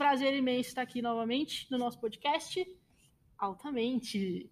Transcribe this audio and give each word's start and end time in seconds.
prazer 0.00 0.32
imenso 0.32 0.70
estar 0.70 0.80
aqui 0.80 1.02
novamente 1.02 1.70
no 1.70 1.76
nosso 1.76 2.00
podcast. 2.00 2.66
Altamente. 3.36 4.50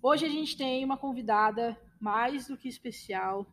Hoje 0.00 0.24
a 0.24 0.28
gente 0.30 0.56
tem 0.56 0.82
uma 0.82 0.96
convidada 0.96 1.78
mais 2.00 2.48
do 2.48 2.56
que 2.56 2.70
especial, 2.70 3.46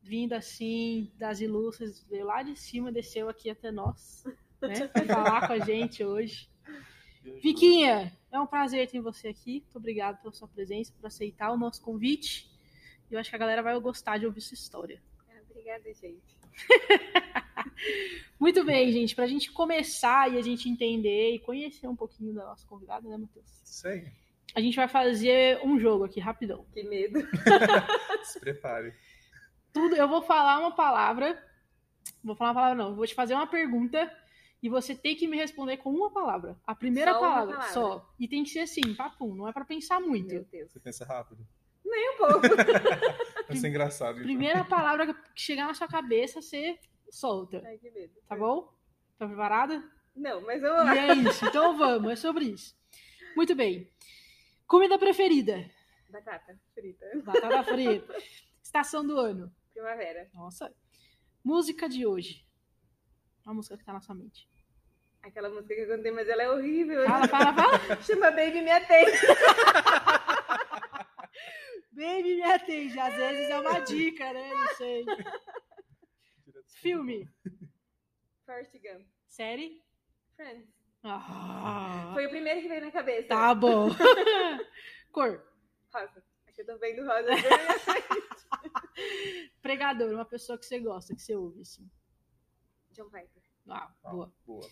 vinda 0.00 0.36
assim 0.36 1.10
das 1.16 1.40
ilustres, 1.40 2.06
veio 2.08 2.26
lá 2.26 2.44
de 2.44 2.54
cima, 2.54 2.92
desceu 2.92 3.28
aqui 3.28 3.50
até 3.50 3.72
nós, 3.72 4.22
né, 4.62 4.86
para 4.86 5.04
falar 5.12 5.48
com 5.48 5.54
a 5.54 5.58
gente 5.58 6.04
hoje. 6.04 6.48
Viquinha, 7.42 8.16
é 8.30 8.38
um 8.38 8.46
prazer 8.46 8.88
ter 8.88 9.00
você 9.00 9.26
aqui. 9.26 9.54
Muito 9.62 9.78
obrigado 9.78 10.22
pela 10.22 10.32
sua 10.32 10.46
presença, 10.46 10.92
por 10.92 11.04
aceitar 11.04 11.50
o 11.50 11.56
nosso 11.56 11.82
convite. 11.82 12.48
Eu 13.10 13.18
acho 13.18 13.28
que 13.28 13.34
a 13.34 13.40
galera 13.40 13.60
vai 13.60 13.76
gostar 13.80 14.18
de 14.18 14.26
ouvir 14.26 14.40
sua 14.40 14.54
história. 14.54 15.02
Obrigada, 15.50 15.92
gente. 15.92 16.43
Muito 18.38 18.64
bem, 18.64 18.92
gente. 18.92 19.14
Para 19.14 19.24
a 19.24 19.28
gente 19.28 19.50
começar 19.52 20.32
e 20.32 20.38
a 20.38 20.42
gente 20.42 20.68
entender 20.68 21.34
e 21.34 21.38
conhecer 21.38 21.86
um 21.88 21.96
pouquinho 21.96 22.34
da 22.34 22.44
nossa 22.44 22.66
convidada, 22.66 23.08
né, 23.08 23.16
Matheus? 23.16 23.46
Isso 23.64 23.88
aí. 23.88 24.06
A 24.54 24.60
gente 24.60 24.76
vai 24.76 24.86
fazer 24.86 25.60
um 25.64 25.78
jogo 25.78 26.04
aqui, 26.04 26.20
rapidão. 26.20 26.64
Que 26.72 26.82
medo. 26.84 27.20
Se 28.24 28.38
prepare. 28.38 28.94
Tudo, 29.72 29.96
eu 29.96 30.08
vou 30.08 30.22
falar 30.22 30.60
uma 30.60 30.74
palavra. 30.74 31.42
Vou 32.22 32.36
falar 32.36 32.50
uma 32.50 32.54
palavra, 32.54 32.84
não. 32.84 32.94
Vou 32.94 33.06
te 33.06 33.14
fazer 33.14 33.34
uma 33.34 33.46
pergunta 33.46 34.10
e 34.62 34.68
você 34.68 34.94
tem 34.94 35.16
que 35.16 35.26
me 35.26 35.36
responder 35.36 35.78
com 35.78 35.90
uma 35.90 36.10
palavra. 36.10 36.56
A 36.66 36.74
primeira 36.74 37.12
palavra, 37.14 37.56
palavra. 37.56 37.72
só. 37.74 38.14
E 38.18 38.28
tem 38.28 38.44
que 38.44 38.50
ser 38.50 38.60
assim, 38.60 38.94
papum. 38.94 39.34
Não 39.34 39.48
é 39.48 39.52
para 39.52 39.64
pensar 39.64 40.00
muito. 40.00 40.32
Meu 40.32 40.44
Deus. 40.44 40.72
Você 40.72 40.80
pensa 40.80 41.04
rápido. 41.04 41.46
Nem 41.84 42.10
um 42.10 42.16
pouco. 42.16 42.40
Vai 43.46 43.56
ser 43.56 43.68
engraçado. 43.68 44.12
então. 44.12 44.24
Primeira 44.24 44.64
palavra 44.64 45.12
que 45.12 45.20
chegar 45.34 45.66
na 45.66 45.74
sua 45.74 45.86
cabeça, 45.86 46.40
você 46.40 46.78
solta. 47.10 47.62
Ai, 47.64 47.78
que 47.78 47.90
medo. 47.90 48.14
Tá 48.28 48.36
bom? 48.36 48.72
Tá 49.18 49.26
preparada? 49.26 49.82
Não, 50.16 50.40
mas 50.42 50.60
vamos 50.62 50.84
lá. 50.84 50.94
E 50.94 50.98
é 50.98 51.14
isso. 51.14 51.44
Então 51.46 51.76
vamos, 51.76 52.12
é 52.12 52.16
sobre 52.16 52.46
isso. 52.46 52.74
Muito 53.36 53.54
bem. 53.54 53.88
Comida 54.66 54.98
preferida? 54.98 55.68
Batata 56.08 56.58
frita. 56.74 57.06
Batata 57.22 57.64
frita. 57.64 58.16
Estação 58.62 59.06
do 59.06 59.18
ano? 59.18 59.52
Primavera. 59.72 60.28
Nossa. 60.32 60.72
Música 61.42 61.88
de 61.88 62.06
hoje? 62.06 62.44
A 63.44 63.52
música 63.52 63.76
que 63.76 63.84
tá 63.84 63.92
na 63.92 64.00
sua 64.00 64.14
mente. 64.14 64.48
Aquela 65.22 65.48
música 65.48 65.74
que 65.74 65.80
eu 65.80 65.88
cantei, 65.88 66.12
mas 66.12 66.28
ela 66.28 66.42
é 66.42 66.50
horrível. 66.50 67.04
Fala, 67.06 67.28
fala, 67.28 67.52
fala. 67.54 67.78
Chama 68.02 68.30
Baby 68.30 68.62
Me 68.62 68.70
Atende. 68.70 69.10
Baby, 71.94 72.36
me 72.36 72.42
atende. 72.42 72.98
Às 72.98 73.14
vezes 73.14 73.50
é 73.50 73.60
uma 73.60 73.78
dica, 73.80 74.32
né? 74.32 74.54
Não 74.54 74.74
sei. 74.76 75.04
Filme. 76.66 77.28
Forrest 78.44 78.72
Gump. 78.74 79.06
Série? 79.26 79.82
Friends. 80.36 80.68
Ah, 81.02 82.10
Foi 82.14 82.26
o 82.26 82.30
primeiro 82.30 82.60
que 82.62 82.68
veio 82.68 82.84
na 82.84 82.90
cabeça. 82.90 83.28
tá 83.28 83.54
bom. 83.54 83.88
Cor. 85.12 85.42
Rosa. 85.92 86.24
Aqui 86.46 86.62
eu 86.62 86.66
tô 86.66 86.78
vendo 86.78 87.04
rosa. 87.06 87.28
frente. 87.36 89.50
Pregador, 89.62 90.12
uma 90.12 90.24
pessoa 90.24 90.58
que 90.58 90.66
você 90.66 90.80
gosta, 90.80 91.14
que 91.14 91.22
você 91.22 91.34
ouve, 91.36 91.60
assim. 91.60 91.88
John 92.92 93.10
Piper. 93.10 93.42
Ah, 93.68 93.92
Ah, 94.04 94.10
boa. 94.10 94.32
boa. 94.46 94.68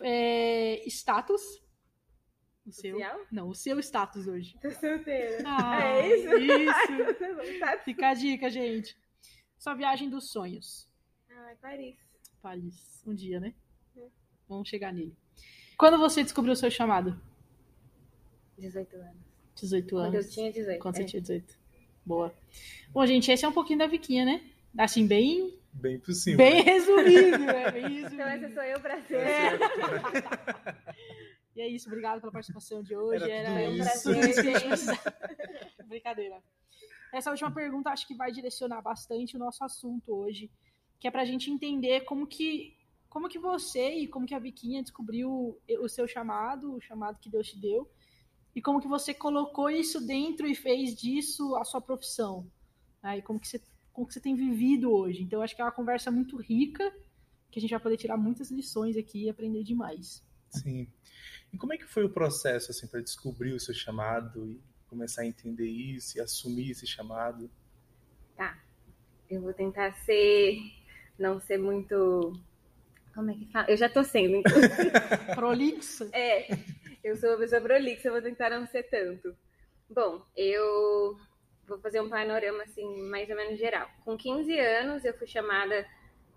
É, 0.00 0.82
status. 0.88 1.42
O 2.66 2.72
seu? 2.72 2.92
Social? 2.92 3.20
Não, 3.30 3.48
o 3.48 3.54
seu 3.54 3.78
status 3.80 4.26
hoje. 4.26 4.56
Tô 4.62 4.70
solteira. 4.70 5.42
Ah, 5.44 5.82
é 5.84 6.16
isso? 6.16 6.38
isso. 6.38 7.58
Tá 7.60 7.72
tá. 7.76 7.78
Fica 7.82 8.08
a 8.10 8.14
dica, 8.14 8.50
gente. 8.50 8.96
Sua 9.58 9.74
viagem 9.74 10.08
dos 10.08 10.30
sonhos. 10.30 10.88
Ai, 11.30 11.56
Paris. 11.56 11.96
Paris. 12.40 13.02
Um 13.06 13.14
dia, 13.14 13.40
né? 13.40 13.54
É. 13.96 14.06
Vamos 14.48 14.68
chegar 14.68 14.92
nele. 14.92 15.16
Quando 15.76 15.98
você 15.98 16.22
descobriu 16.22 16.52
o 16.52 16.56
seu 16.56 16.70
chamado? 16.70 17.20
18 18.58 18.96
anos. 18.96 19.16
18 19.56 19.88
Quando 19.90 20.14
eu 20.14 20.20
anos. 20.20 20.32
tinha 20.32 20.52
18. 20.52 20.78
Quando 20.80 20.96
você 20.96 21.02
é. 21.02 21.06
tinha 21.06 21.20
18. 21.22 21.58
Boa. 22.04 22.34
Bom, 22.90 23.06
gente, 23.06 23.30
esse 23.30 23.44
é 23.44 23.48
um 23.48 23.52
pouquinho 23.52 23.78
da 23.80 23.86
Viquinha, 23.86 24.24
né? 24.24 24.40
Assim, 24.78 25.06
bem, 25.06 25.58
Bem 25.72 25.98
possível. 25.98 26.38
bem 26.38 26.62
resumido, 26.62 27.38
né? 27.38 27.70
Bem 27.70 27.82
resumido. 28.02 28.12
Então 28.14 28.26
essa 28.28 28.48
sou 28.54 28.62
eu 28.62 28.80
pra 28.80 29.00
ser. 29.02 29.16
É. 29.16 29.58
E 31.54 31.60
é 31.60 31.68
isso, 31.68 31.88
obrigado 31.88 32.20
pela 32.20 32.32
participação 32.32 32.82
de 32.82 32.96
hoje. 32.96 33.30
Era 33.30 33.50
Era, 33.50 33.70
um 33.70 33.76
prazer. 33.76 34.16
a. 34.34 35.84
Brincadeira. 35.84 36.42
Essa 37.12 37.30
última 37.30 37.50
pergunta 37.50 37.90
acho 37.90 38.06
que 38.06 38.14
vai 38.14 38.32
direcionar 38.32 38.80
bastante 38.80 39.36
o 39.36 39.38
nosso 39.38 39.62
assunto 39.62 40.14
hoje, 40.14 40.50
que 40.98 41.06
é 41.06 41.10
pra 41.10 41.24
gente 41.24 41.50
entender 41.50 42.02
como 42.02 42.26
que 42.26 42.76
como 43.10 43.28
que 43.28 43.38
você 43.38 43.90
e 43.96 44.08
como 44.08 44.24
que 44.24 44.34
a 44.34 44.38
Viquinha 44.38 44.82
descobriu 44.82 45.60
o 45.80 45.88
seu 45.88 46.08
chamado, 46.08 46.74
o 46.74 46.80
chamado 46.80 47.18
que 47.20 47.28
Deus 47.28 47.46
te 47.46 47.60
deu, 47.60 47.86
e 48.54 48.62
como 48.62 48.80
que 48.80 48.88
você 48.88 49.12
colocou 49.12 49.68
isso 49.68 50.00
dentro 50.00 50.46
e 50.46 50.54
fez 50.54 50.94
disso 50.94 51.54
a 51.56 51.64
sua 51.64 51.82
profissão, 51.82 52.50
né? 53.02 53.18
E 53.18 53.22
como 53.22 53.38
que 53.38 53.46
você 53.46 53.60
como 53.92 54.06
que 54.06 54.14
você 54.14 54.20
tem 54.20 54.34
vivido 54.34 54.90
hoje. 54.90 55.22
Então 55.22 55.42
acho 55.42 55.54
que 55.54 55.60
é 55.60 55.64
uma 55.66 55.70
conversa 55.70 56.10
muito 56.10 56.38
rica, 56.38 56.90
que 57.50 57.58
a 57.58 57.60
gente 57.62 57.72
vai 57.72 57.80
poder 57.80 57.98
tirar 57.98 58.16
muitas 58.16 58.50
lições 58.50 58.96
aqui 58.96 59.24
e 59.24 59.28
aprender 59.28 59.62
demais. 59.62 60.24
Sim. 60.52 60.86
E 61.52 61.58
como 61.58 61.72
é 61.72 61.78
que 61.78 61.86
foi 61.86 62.04
o 62.04 62.10
processo 62.10 62.70
assim 62.70 62.86
para 62.86 63.00
descobrir 63.00 63.52
o 63.52 63.60
seu 63.60 63.74
chamado 63.74 64.46
e 64.48 64.60
começar 64.88 65.22
a 65.22 65.26
entender 65.26 65.68
isso 65.68 66.18
e 66.18 66.20
assumir 66.20 66.70
esse 66.70 66.86
chamado? 66.86 67.50
Eu 69.32 69.40
vou 69.40 69.54
tentar 69.54 69.92
ser. 70.04 70.58
Não 71.18 71.40
ser 71.40 71.56
muito. 71.56 72.34
Como 73.14 73.30
é 73.30 73.34
que 73.34 73.50
fala? 73.50 73.70
Eu 73.70 73.78
já 73.78 73.88
tô 73.88 74.04
sendo. 74.04 74.36
então. 74.36 74.52
Prolixa. 75.34 76.10
É, 76.12 76.48
eu 77.02 77.16
sou 77.16 77.30
uma 77.30 77.38
pessoa 77.38 77.62
prolixa, 77.62 78.08
eu 78.08 78.12
vou 78.12 78.20
tentar 78.20 78.50
não 78.50 78.66
ser 78.66 78.82
tanto. 78.84 79.34
Bom, 79.88 80.22
eu 80.36 81.16
vou 81.66 81.78
fazer 81.78 82.02
um 82.02 82.10
panorama 82.10 82.62
assim, 82.64 83.02
mais 83.04 83.30
ou 83.30 83.36
menos 83.36 83.58
geral. 83.58 83.88
Com 84.04 84.18
15 84.18 84.58
anos, 84.58 85.02
eu 85.02 85.14
fui 85.14 85.26
chamada, 85.26 85.86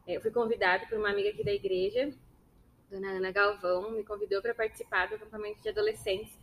eu 0.07 0.21
fui 0.21 0.31
convidada 0.31 0.85
por 0.87 0.97
uma 0.97 1.09
amiga 1.09 1.31
aqui 1.31 1.43
da 1.43 1.51
igreja, 1.51 2.13
dona 2.89 3.11
Ana 3.11 3.31
Galvão, 3.31 3.91
me 3.91 4.03
convidou 4.03 4.41
para 4.41 4.53
participar 4.53 5.07
do 5.07 5.15
acampamento 5.15 5.61
de 5.61 5.69
adolescentes. 5.69 6.37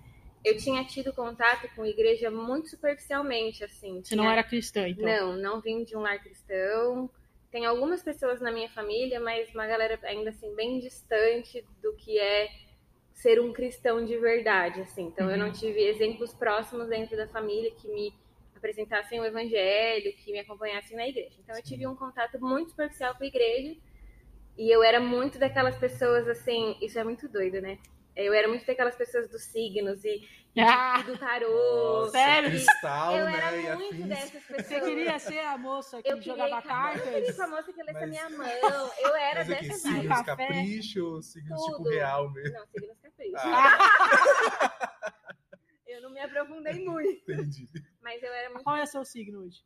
Eu 0.45 0.57
tinha 0.57 0.85
tido 0.85 1.13
contato 1.13 1.69
com 1.75 1.83
a 1.83 1.89
igreja 1.89 2.31
muito 2.31 2.69
superficialmente, 2.69 3.63
assim. 3.65 4.03
Você 4.03 4.17
não 4.17 4.25
tinha- 4.25 4.33
era 4.33 4.43
cristã, 4.45 4.89
então. 4.89 5.05
não, 5.07 5.37
não 5.37 5.61
vim 5.61 5.85
de 5.85 5.97
um 5.97 6.01
lar 6.01 6.19
cristão. 6.21 7.09
Tem 7.51 7.65
algumas 7.67 8.03
pessoas 8.03 8.41
na 8.41 8.51
minha 8.51 8.69
família, 8.71 9.21
mas 9.21 9.53
uma 9.55 9.67
galera 9.67 9.99
ainda 10.05 10.31
assim 10.31 10.55
bem 10.55 10.81
distante 10.81 11.65
do 11.83 11.93
que 11.95 12.19
é 12.19 12.49
ser 13.13 13.41
um 13.41 13.53
cristão 13.53 14.05
de 14.05 14.17
verdade, 14.19 14.81
assim. 14.81 15.03
Então 15.05 15.31
eu 15.31 15.37
não 15.39 15.53
tive 15.53 15.81
exemplos 15.85 16.33
próximos 16.35 16.89
dentro 16.89 17.17
da 17.17 17.29
família 17.29 17.71
que 17.71 17.87
me 17.89 18.13
apresentassem 18.57 19.21
o 19.21 19.25
evangelho, 19.25 20.13
que 20.17 20.33
me 20.33 20.41
acompanhassem 20.41 20.97
na 20.97 21.07
igreja. 21.07 21.37
Então 21.39 21.55
eu 21.55 21.63
tive 21.63 21.87
um 21.87 21.95
contato 21.95 22.41
muito 22.41 22.71
superficial 22.71 23.15
com 23.15 23.23
a 23.23 23.27
igreja 23.27 23.77
e 24.59 24.71
eu 24.75 24.83
era 24.83 25.01
muito 25.01 25.39
daquelas 25.39 25.77
pessoas 25.77 26.29
assim, 26.29 26.77
isso 26.81 26.99
é 26.99 27.05
muito 27.05 27.29
doido, 27.29 27.61
né? 27.61 27.79
Eu 28.15 28.35
era 28.35 28.47
muito 28.47 28.67
daquelas 28.67 28.95
pessoas 28.95 29.27
dos 29.31 29.43
signos 29.45 30.05
e, 30.05 30.21
e 30.55 30.61
Ah, 30.61 31.01
do 31.01 31.17
tarô. 31.17 32.01
Nossa, 32.03 32.11
sério? 32.11 32.51
Cristal, 32.51 33.17
eu 33.17 33.25
né? 33.25 33.39
era 33.39 33.57
e 33.57 33.75
muito 33.77 34.03
dessas 34.07 34.31
pessoas. 34.31 34.67
você 34.67 34.81
queria 34.83 35.19
ser 35.19 35.39
a 35.39 35.57
moça 35.57 36.03
que 36.03 36.13
Eu 36.13 36.21
jogava 36.21 36.57
a- 36.57 36.59
Eu 36.59 36.63
queria 36.63 37.23
cartas? 37.23 37.37
com 37.37 37.43
a 37.43 37.47
moça 37.49 37.73
que 37.73 37.83
lesse 37.83 38.05
a 38.05 38.07
minha 38.07 38.29
mão. 38.37 38.91
Eu 38.99 39.15
era 39.17 39.41
Mas 39.41 39.51
aqui, 39.51 39.69
dessa 39.69 39.79
signos. 39.89 40.09
Café. 40.23 40.25
capricho 40.47 41.05
ou 41.07 41.23
signos 41.23 41.63
tipo 41.63 41.77
Tudo. 41.79 41.89
real 41.89 42.31
mesmo? 42.31 42.53
Não, 42.59 42.67
signos 42.67 42.99
capricho. 43.03 43.35
Ah. 43.39 44.89
Eu 45.87 46.01
não 46.03 46.11
me 46.11 46.21
aprofundei 46.21 46.85
muito. 46.85 47.31
Entendi. 47.31 47.69
Mas 48.03 48.23
eu 48.23 48.33
era 48.33 48.49
muito. 48.51 48.65
Qual 48.65 48.77
é 48.77 48.83
o 48.83 48.87
seu 48.87 49.05
signo 49.05 49.41
hoje? 49.45 49.59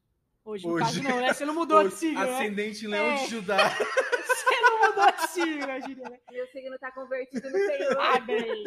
Hoje, 0.44 0.66
no 0.66 0.74
Hoje. 0.74 0.84
caso 0.84 1.02
não, 1.02 1.20
né? 1.20 1.32
Você 1.32 1.44
não 1.44 1.54
mudou 1.54 1.80
de 1.82 1.86
Hoje, 1.88 1.96
signo, 1.96 2.20
né? 2.20 2.34
Ascendente 2.34 2.84
em 2.84 2.88
Leão 2.88 3.06
É. 3.06 3.14
de 3.16 3.26
Judá. 3.30 3.56
Signo, 5.28 5.64
imagina, 5.64 6.10
né? 6.10 6.20
Meu 6.30 6.46
signo 6.48 6.78
tá 6.78 6.90
convertido 6.92 7.48
no 7.50 7.58
Senhor. 7.58 7.98
Amém. 7.98 8.64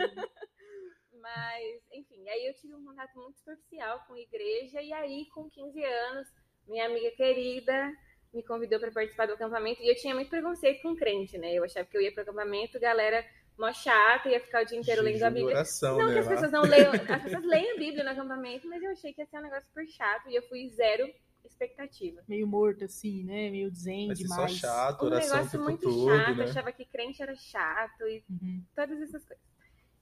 Mas, 1.21 1.81
enfim, 1.91 2.27
aí 2.29 2.47
eu 2.47 2.53
tive 2.55 2.75
um 2.75 2.83
contato 2.85 3.13
muito 3.15 3.37
superficial 3.39 4.03
com 4.07 4.13
a 4.13 4.19
igreja. 4.19 4.81
E 4.81 4.93
aí, 4.93 5.25
com 5.33 5.49
15 5.49 5.83
anos, 5.83 6.27
minha 6.67 6.85
amiga 6.85 7.11
querida 7.11 7.91
me 8.33 8.43
convidou 8.43 8.79
para 8.79 8.91
participar 8.91 9.25
do 9.27 9.33
acampamento. 9.33 9.81
E 9.81 9.89
eu 9.89 9.95
tinha 9.95 10.13
muito 10.15 10.29
preconceito 10.29 10.81
com 10.81 10.95
crente, 10.95 11.37
né? 11.37 11.53
Eu 11.53 11.63
achava 11.63 11.87
que 11.87 11.97
eu 11.97 12.01
ia 12.01 12.11
pro 12.11 12.21
acampamento, 12.21 12.79
galera 12.79 13.25
mó 13.57 13.73
chata, 13.73 14.29
ia 14.29 14.39
ficar 14.39 14.61
o 14.63 14.65
dia 14.65 14.77
inteiro 14.79 15.01
lendo 15.01 15.21
a 15.21 15.29
Bíblia. 15.29 15.55
oração, 15.55 15.97
Não 15.97 16.07
né? 16.07 16.13
que 16.13 16.19
as 16.19 16.25
lá. 16.27 16.31
pessoas 16.31 16.51
não 16.51 16.61
leiam, 16.61 16.93
as 16.93 17.23
pessoas 17.23 17.43
leem 17.45 17.71
a 17.71 17.75
Bíblia 17.75 18.03
no 18.05 18.09
acampamento, 18.11 18.67
mas 18.69 18.81
eu 18.81 18.91
achei 18.91 19.13
que 19.13 19.21
ia 19.21 19.27
ser 19.27 19.37
um 19.39 19.41
negócio 19.41 19.67
super 19.67 19.85
chato 19.89 20.29
e 20.29 20.35
eu 20.35 20.41
fui 20.43 20.69
zero 20.69 21.13
expectativa. 21.45 22.21
Meio 22.27 22.47
morto, 22.47 22.85
assim, 22.85 23.23
né? 23.23 23.49
Meio 23.49 23.69
zen 23.73 24.07
Vai 24.07 24.15
ser 24.15 24.27
só 24.27 24.35
demais. 24.35 24.57
chato, 24.57 25.05
Um 25.05 25.09
negócio 25.09 25.59
muito 25.61 25.83
todo, 25.83 26.05
chato, 26.17 26.35
né? 26.37 26.43
achava 26.45 26.71
que 26.71 26.85
crente 26.85 27.21
era 27.21 27.35
chato 27.35 28.01
e 28.07 28.23
Uhum. 28.29 28.63
todas 28.75 29.01
essas 29.01 29.23
coisas. 29.25 29.43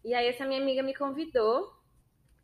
E 0.06 0.14
aí 0.14 0.28
essa 0.28 0.46
minha 0.46 0.62
amiga 0.62 0.82
me 0.84 0.94
convidou, 0.96 1.72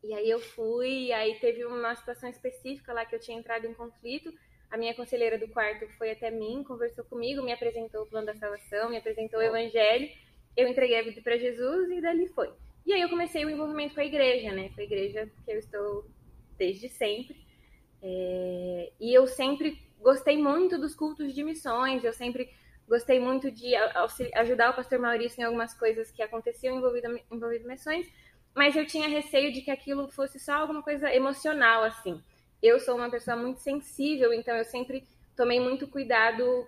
e 0.03 0.13
aí 0.13 0.29
eu 0.29 0.39
fui, 0.39 1.05
e 1.07 1.13
aí 1.13 1.39
teve 1.39 1.63
uma 1.65 1.95
situação 1.95 2.29
específica 2.29 2.91
lá 2.93 3.05
que 3.05 3.15
eu 3.15 3.19
tinha 3.19 3.37
entrado 3.37 3.65
em 3.65 3.73
conflito. 3.73 4.33
A 4.69 4.77
minha 4.77 4.93
conselheira 4.95 5.37
do 5.37 5.47
quarto 5.49 5.87
foi 5.97 6.11
até 6.11 6.31
mim, 6.31 6.63
conversou 6.63 7.05
comigo, 7.05 7.43
me 7.43 7.53
apresentou 7.53 8.03
o 8.03 8.07
plano 8.07 8.25
da 8.25 8.35
salvação, 8.35 8.89
me 8.89 8.97
apresentou 8.97 9.39
o 9.39 9.43
evangelho. 9.43 10.09
eu 10.57 10.67
entreguei 10.67 10.99
a 10.99 11.03
vida 11.03 11.19
para 11.21 11.37
Jesus 11.37 11.89
e 11.91 12.01
dali 12.01 12.27
foi. 12.29 12.51
E 12.85 12.91
aí 12.93 13.01
eu 13.01 13.09
comecei 13.09 13.43
o 13.45 13.49
envolvimento 13.49 13.95
com 13.95 14.01
a 14.01 14.05
igreja, 14.05 14.51
né? 14.51 14.69
Com 14.69 14.81
a 14.81 14.83
igreja 14.83 15.31
que 15.45 15.51
eu 15.51 15.57
estou 15.57 16.05
desde 16.57 16.89
sempre. 16.89 17.35
É... 18.01 18.52
E 19.13 19.15
eu 19.15 19.27
sempre 19.27 19.79
gostei 19.99 20.41
muito 20.41 20.75
dos 20.75 20.95
cultos 20.95 21.35
de 21.35 21.43
missões, 21.43 22.03
eu 22.03 22.11
sempre 22.11 22.49
gostei 22.87 23.19
muito 23.19 23.51
de 23.51 23.75
ajudar 24.33 24.71
o 24.71 24.73
pastor 24.73 24.97
Maurício 24.97 25.39
em 25.39 25.43
algumas 25.43 25.71
coisas 25.71 26.09
que 26.09 26.23
aconteciam 26.23 26.75
envolvido, 26.75 27.19
envolvido 27.31 27.67
missões, 27.67 28.11
mas 28.55 28.75
eu 28.75 28.87
tinha 28.87 29.07
receio 29.07 29.53
de 29.53 29.61
que 29.61 29.69
aquilo 29.69 30.07
fosse 30.07 30.39
só 30.39 30.53
alguma 30.53 30.81
coisa 30.81 31.13
emocional, 31.13 31.83
assim. 31.83 32.19
Eu 32.59 32.79
sou 32.79 32.95
uma 32.95 33.07
pessoa 33.07 33.37
muito 33.37 33.59
sensível, 33.59 34.33
então 34.33 34.57
eu 34.57 34.65
sempre 34.65 35.07
tomei 35.37 35.59
muito 35.59 35.87
cuidado 35.87 36.67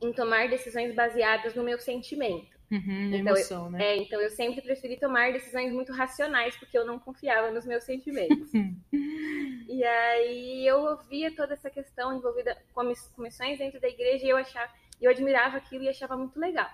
em 0.00 0.10
tomar 0.10 0.48
decisões 0.48 0.94
baseadas 0.94 1.54
no 1.54 1.62
meu 1.62 1.78
sentimento. 1.78 2.53
Uhum, 2.74 3.14
então, 3.14 3.18
emoção, 3.18 3.64
eu, 3.66 3.70
né? 3.70 3.84
É, 3.84 3.96
então 3.96 4.20
eu 4.20 4.30
sempre 4.30 4.60
preferi 4.60 4.98
tomar 4.98 5.32
decisões 5.32 5.72
muito 5.72 5.92
racionais, 5.92 6.56
porque 6.56 6.76
eu 6.76 6.84
não 6.84 6.98
confiava 6.98 7.52
nos 7.52 7.64
meus 7.64 7.84
sentimentos. 7.84 8.50
e 9.68 9.84
aí 9.84 10.66
eu 10.66 10.80
ouvia 10.80 11.32
toda 11.34 11.54
essa 11.54 11.70
questão 11.70 12.16
envolvida 12.16 12.60
com 12.74 12.82
missões 13.18 13.58
dentro 13.58 13.80
da 13.80 13.88
igreja 13.88 14.26
e 14.26 14.30
eu 14.30 14.36
achava, 14.36 14.72
eu 15.00 15.08
admirava 15.08 15.56
aquilo 15.56 15.84
e 15.84 15.88
achava 15.88 16.16
muito 16.16 16.40
legal. 16.40 16.68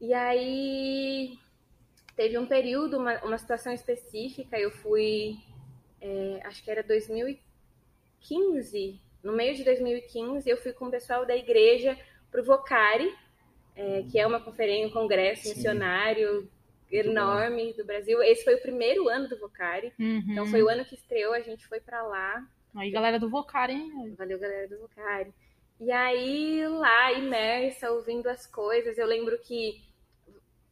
E 0.00 0.14
aí 0.14 1.36
teve 2.14 2.38
um 2.38 2.46
período, 2.46 2.98
uma, 2.98 3.18
uma 3.24 3.38
situação 3.38 3.72
específica, 3.72 4.56
eu 4.56 4.70
fui, 4.70 5.36
é, 6.00 6.40
acho 6.44 6.62
que 6.62 6.70
era 6.70 6.84
2015, 6.84 9.00
no 9.24 9.32
meio 9.32 9.56
de 9.56 9.64
2015, 9.64 10.48
eu 10.48 10.58
fui 10.58 10.72
com 10.72 10.86
o 10.86 10.90
pessoal 10.90 11.26
da 11.26 11.36
igreja 11.36 11.98
para 12.30 12.40
o 12.40 12.44
Vocari, 12.44 13.12
é, 13.78 14.02
que 14.10 14.18
é 14.18 14.26
uma 14.26 14.40
conferência, 14.40 14.88
um 14.88 14.90
congresso 14.90 15.44
Sim. 15.44 15.50
missionário 15.50 16.50
enorme 16.90 17.72
do 17.74 17.84
Brasil. 17.84 18.20
Esse 18.22 18.42
foi 18.42 18.56
o 18.56 18.60
primeiro 18.60 19.08
ano 19.08 19.28
do 19.28 19.38
Vocari, 19.38 19.92
uhum. 19.98 20.24
então 20.28 20.46
foi 20.46 20.62
o 20.62 20.68
ano 20.68 20.84
que 20.84 20.96
estreou, 20.96 21.32
a 21.32 21.40
gente 21.40 21.64
foi 21.68 21.78
para 21.80 22.02
lá. 22.02 22.44
Aí, 22.74 22.90
galera 22.90 23.20
do 23.20 23.30
Vocari, 23.30 23.74
hein? 23.74 24.14
Valeu, 24.18 24.38
galera 24.38 24.66
do 24.66 24.78
Vocari. 24.80 25.32
E 25.80 25.92
aí, 25.92 26.66
lá, 26.66 27.12
imersa, 27.12 27.92
ouvindo 27.92 28.26
as 28.26 28.46
coisas, 28.46 28.98
eu 28.98 29.06
lembro 29.06 29.38
que 29.38 29.80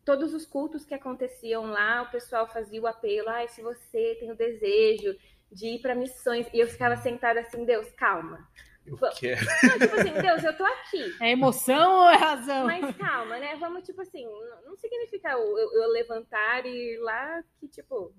todos 0.05 0.35
os 0.35 0.45
cultos 0.45 0.85
que 0.85 0.95
aconteciam 0.95 1.67
lá, 1.67 2.03
o 2.03 2.11
pessoal 2.11 2.49
fazia 2.49 2.83
o 2.83 2.89
apelo, 2.89 3.29
ah, 3.29 3.47
se 3.47 3.63
você 3.63 4.17
tem 4.19 4.33
o 4.33 4.37
desejo 4.37 5.17
de 5.51 5.77
ir 5.77 5.81
para 5.81 5.95
missões, 5.95 6.49
e 6.53 6.59
eu 6.59 6.67
ficava 6.67 6.97
sentada 6.97 7.39
assim, 7.39 7.65
Deus, 7.65 7.89
calma. 7.93 8.49
Eu 8.87 8.97
quero. 9.19 9.45
Não, 9.45 9.79
tipo 9.79 10.01
assim, 10.01 10.13
Deus, 10.23 10.45
eu 10.45 10.57
tô 10.57 10.65
aqui. 10.65 11.17
É 11.21 11.31
emoção 11.33 12.05
ou 12.05 12.09
é 12.09 12.17
razão? 12.17 12.67
Mas 12.67 12.97
calma, 12.97 13.39
né? 13.39 13.57
Vamos, 13.57 13.83
tipo 13.83 14.01
assim, 14.01 14.25
não 14.65 14.77
significa 14.77 15.33
eu, 15.33 15.59
eu 15.59 15.89
levantar 15.93 16.65
e 16.65 16.95
ir 16.95 16.99
lá 17.01 17.43
que, 17.59 17.69
tipo. 17.69 18.15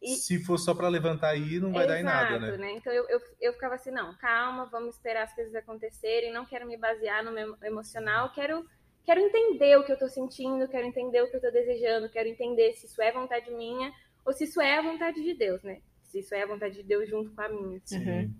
E... 0.00 0.16
Se 0.16 0.42
for 0.44 0.58
só 0.58 0.74
para 0.74 0.88
levantar 0.88 1.30
aí, 1.30 1.60
não 1.60 1.72
vai 1.72 1.84
Exato, 1.84 1.88
dar 1.88 2.00
em 2.00 2.02
nada, 2.02 2.38
né? 2.38 2.56
né? 2.56 2.72
Então 2.72 2.92
eu, 2.92 3.08
eu, 3.08 3.20
eu 3.40 3.52
ficava 3.52 3.76
assim, 3.76 3.92
não, 3.92 4.16
calma, 4.16 4.66
vamos 4.66 4.96
esperar 4.96 5.24
as 5.24 5.34
coisas 5.34 5.54
acontecerem, 5.54 6.32
não 6.32 6.44
quero 6.44 6.66
me 6.66 6.76
basear 6.76 7.24
no 7.24 7.30
meu 7.30 7.56
emocional, 7.62 8.32
quero, 8.32 8.66
quero 9.04 9.20
entender 9.20 9.78
o 9.78 9.84
que 9.84 9.92
eu 9.92 9.98
tô 9.98 10.08
sentindo, 10.08 10.66
quero 10.66 10.86
entender 10.86 11.22
o 11.22 11.30
que 11.30 11.36
eu 11.36 11.40
tô 11.40 11.52
desejando, 11.52 12.08
quero 12.08 12.28
entender 12.28 12.72
se 12.72 12.86
isso 12.86 13.00
é 13.00 13.12
vontade 13.12 13.48
minha 13.52 13.92
ou 14.24 14.32
se 14.32 14.42
isso 14.42 14.60
é 14.60 14.78
a 14.78 14.82
vontade 14.82 15.22
de 15.22 15.34
Deus, 15.34 15.62
né? 15.62 15.80
Se 16.02 16.18
isso 16.18 16.34
é 16.34 16.42
a 16.42 16.46
vontade 16.46 16.74
de 16.74 16.82
Deus 16.82 17.08
junto 17.08 17.32
com 17.32 17.40
a 17.40 17.48
minha. 17.48 17.78
Assim. 17.78 17.98
Uhum. 17.98 18.34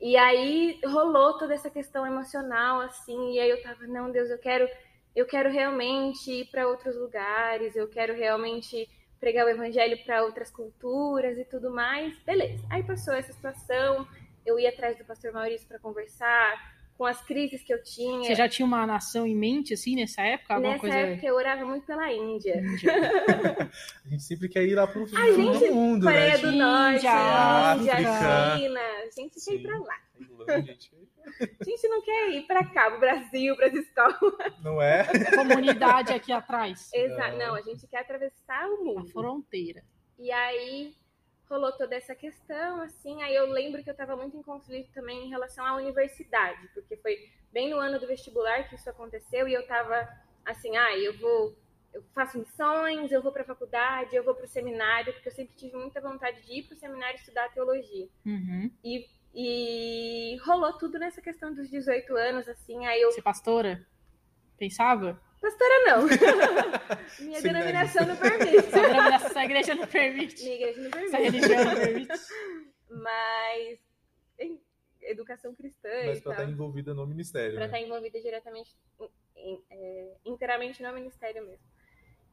E 0.00 0.16
aí 0.16 0.80
rolou 0.84 1.38
toda 1.38 1.54
essa 1.54 1.70
questão 1.70 2.06
emocional, 2.06 2.80
assim, 2.80 3.32
e 3.32 3.40
aí 3.40 3.48
eu 3.48 3.62
tava, 3.62 3.86
não, 3.86 4.10
Deus, 4.10 4.28
eu 4.28 4.38
quero, 4.38 4.68
eu 5.14 5.24
quero 5.26 5.50
realmente 5.50 6.30
ir 6.30 6.46
para 6.46 6.68
outros 6.68 6.96
lugares, 6.96 7.74
eu 7.74 7.88
quero 7.88 8.14
realmente 8.14 8.88
pregar 9.20 9.46
o 9.46 9.48
evangelho 9.48 9.96
para 10.04 10.22
outras 10.22 10.50
culturas 10.50 11.38
e 11.38 11.44
tudo 11.44 11.70
mais. 11.70 12.18
Beleza. 12.24 12.62
Aí 12.68 12.82
passou 12.82 13.14
essa 13.14 13.32
situação, 13.32 14.06
eu 14.44 14.58
ia 14.58 14.68
atrás 14.68 14.98
do 14.98 15.04
pastor 15.04 15.32
Maurício 15.32 15.66
para 15.66 15.78
conversar, 15.78 16.73
com 16.96 17.04
as 17.04 17.20
crises 17.22 17.62
que 17.62 17.72
eu 17.72 17.82
tinha. 17.82 18.24
Você 18.24 18.34
já 18.34 18.48
tinha 18.48 18.64
uma 18.64 18.86
nação 18.86 19.26
em 19.26 19.34
mente, 19.34 19.74
assim, 19.74 19.96
nessa 19.96 20.22
época? 20.22 20.54
Alguma 20.54 20.72
nessa 20.72 20.80
coisa... 20.80 20.96
época 20.96 21.26
eu 21.26 21.34
orava 21.34 21.64
muito 21.64 21.86
pela 21.86 22.12
Índia. 22.12 22.60
Índia. 22.60 22.92
a 24.04 24.08
gente 24.08 24.22
sempre 24.22 24.48
quer 24.48 24.64
ir 24.64 24.74
lá 24.74 24.86
pro 24.86 25.06
fim 25.06 25.14
do 25.14 25.34
gente, 25.34 25.70
mundo, 25.70 26.04
Coreia 26.04 26.32
né? 26.32 26.38
do 26.38 26.52
Norte, 26.52 26.96
Índia, 26.96 27.74
Índia, 27.76 27.92
África. 27.92 28.56
China. 28.58 28.80
A 28.80 29.20
gente 29.20 29.40
Sim. 29.40 29.50
quer 29.50 29.56
ir 29.56 29.62
pra 29.62 29.78
lá. 29.78 30.00
A 31.60 31.64
gente 31.64 31.88
não 31.88 32.02
quer 32.02 32.30
ir 32.30 32.46
pra 32.46 32.64
cá, 32.64 32.90
pro 32.90 33.00
Brasil, 33.00 33.56
pras 33.56 33.74
escolas. 33.74 34.18
Não 34.62 34.80
é? 34.80 35.04
Comunidade 35.34 36.12
aqui 36.12 36.32
atrás. 36.32 36.90
Exato. 36.92 37.36
Não, 37.38 37.54
a 37.54 37.62
gente 37.62 37.86
quer 37.86 38.00
atravessar 38.00 38.68
o 38.68 38.74
A 38.74 38.84
mundo. 38.84 39.08
fronteira. 39.08 39.82
E 40.18 40.30
aí 40.30 40.94
rolou 41.54 41.70
toda 41.72 41.94
essa 41.94 42.14
questão, 42.14 42.80
assim, 42.82 43.22
aí 43.22 43.34
eu 43.34 43.46
lembro 43.46 43.82
que 43.82 43.88
eu 43.88 43.92
estava 43.92 44.16
muito 44.16 44.36
em 44.36 44.42
conflito 44.42 44.90
também 44.92 45.26
em 45.26 45.28
relação 45.28 45.64
à 45.64 45.76
universidade, 45.76 46.68
porque 46.74 46.96
foi 46.96 47.16
bem 47.52 47.70
no 47.70 47.78
ano 47.78 48.00
do 48.00 48.08
vestibular 48.08 48.68
que 48.68 48.74
isso 48.74 48.90
aconteceu 48.90 49.46
e 49.46 49.54
eu 49.54 49.60
estava 49.60 50.08
assim, 50.44 50.76
ah, 50.76 50.98
eu 50.98 51.16
vou, 51.16 51.56
eu 51.92 52.02
faço 52.12 52.38
missões, 52.38 53.12
eu 53.12 53.22
vou 53.22 53.30
para 53.30 53.42
a 53.42 53.46
faculdade, 53.46 54.16
eu 54.16 54.24
vou 54.24 54.34
para 54.34 54.44
o 54.44 54.48
seminário, 54.48 55.12
porque 55.12 55.28
eu 55.28 55.32
sempre 55.32 55.54
tive 55.54 55.76
muita 55.76 56.00
vontade 56.00 56.44
de 56.44 56.58
ir 56.58 56.62
para 56.64 56.74
o 56.74 56.78
seminário 56.78 57.16
estudar 57.16 57.52
teologia. 57.54 58.08
Uhum. 58.26 58.68
E, 58.82 59.06
e 59.32 60.36
rolou 60.44 60.72
tudo 60.76 60.98
nessa 60.98 61.22
questão 61.22 61.54
dos 61.54 61.70
18 61.70 62.16
anos, 62.16 62.48
assim, 62.48 62.84
aí 62.84 63.00
eu... 63.00 63.12
Você 63.12 63.22
pastora? 63.22 63.86
Pensava? 64.58 65.20
Pastora 65.44 65.78
não. 65.86 66.06
Minha 67.20 67.42
denominação 67.42 68.06
não 68.06 68.16
permite. 68.16 68.70
Sua 68.70 68.80
denominação, 68.80 69.30
sua 69.30 69.44
igreja 69.44 69.74
não 69.74 69.86
permite. 69.86 70.42
Minha 70.42 70.54
igreja 70.56 70.80
não 70.80 70.90
permite. 70.90 71.10
Sua 71.10 71.18
religião 71.20 71.64
não 71.64 71.74
permite. 71.74 72.18
Mas 72.88 73.78
em 74.38 74.60
educação 75.02 75.54
cristã 75.54 75.88
Mas 76.06 76.22
tal. 76.22 76.32
estar 76.32 76.48
envolvida 76.48 76.94
no 76.94 77.06
ministério, 77.06 77.52
Para 77.52 77.60
né? 77.60 77.66
estar 77.66 77.80
envolvida 77.80 78.18
diretamente, 78.22 78.74
em- 79.36 79.62
é, 79.70 80.14
inteiramente 80.24 80.82
no 80.82 80.92
ministério 80.94 81.44
mesmo. 81.46 81.64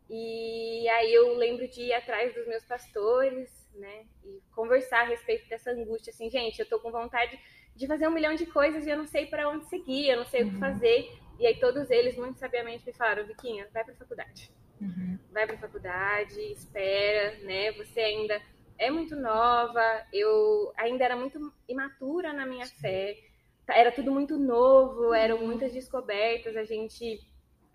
E 0.09 0.87
aí 0.89 1.13
eu 1.13 1.35
lembro 1.35 1.67
de 1.67 1.81
ir 1.81 1.93
atrás 1.93 2.33
dos 2.33 2.47
meus 2.47 2.63
pastores, 2.65 3.49
né? 3.75 4.05
E 4.23 4.41
conversar 4.55 5.01
a 5.01 5.07
respeito 5.09 5.49
dessa 5.49 5.71
angústia, 5.71 6.11
assim, 6.11 6.29
gente, 6.29 6.59
eu 6.59 6.65
tô 6.65 6.79
com 6.79 6.91
vontade 6.91 7.37
de 7.81 7.87
fazer 7.87 8.07
um 8.07 8.11
milhão 8.11 8.35
de 8.35 8.45
coisas 8.45 8.85
e 8.85 8.89
eu 8.89 8.97
não 8.97 9.07
sei 9.07 9.25
para 9.25 9.49
onde 9.49 9.65
seguir, 9.65 10.09
eu 10.09 10.17
não 10.17 10.25
sei 10.25 10.43
o 10.43 10.47
que 10.47 10.53
Uhum. 10.53 10.59
fazer. 10.59 11.11
E 11.39 11.47
aí 11.47 11.55
todos 11.59 11.89
eles, 11.89 12.15
muito 12.15 12.37
sabiamente, 12.37 12.85
me 12.85 12.93
falaram, 12.93 13.25
Viquinha, 13.25 13.67
vai 13.73 13.83
pra 13.83 13.95
faculdade 13.95 14.51
Uhum. 14.79 15.17
vai 15.31 15.45
para 15.47 15.57
faculdade, 15.57 16.39
espera, 16.51 17.37
né? 17.43 17.71
Você 17.73 17.99
ainda 17.99 18.41
é 18.77 18.89
muito 18.89 19.15
nova, 19.15 19.81
eu 20.11 20.71
ainda 20.77 21.03
era 21.05 21.15
muito 21.15 21.53
imatura 21.67 22.33
na 22.33 22.45
minha 22.45 22.65
fé, 22.65 23.15
tá- 23.65 23.75
era 23.75 23.91
tudo 23.91 24.11
muito 24.11 24.37
novo, 24.37 25.13
eram 25.13 25.37
muitas 25.39 25.71
descobertas, 25.71 26.55
a 26.57 26.63
gente 26.63 27.19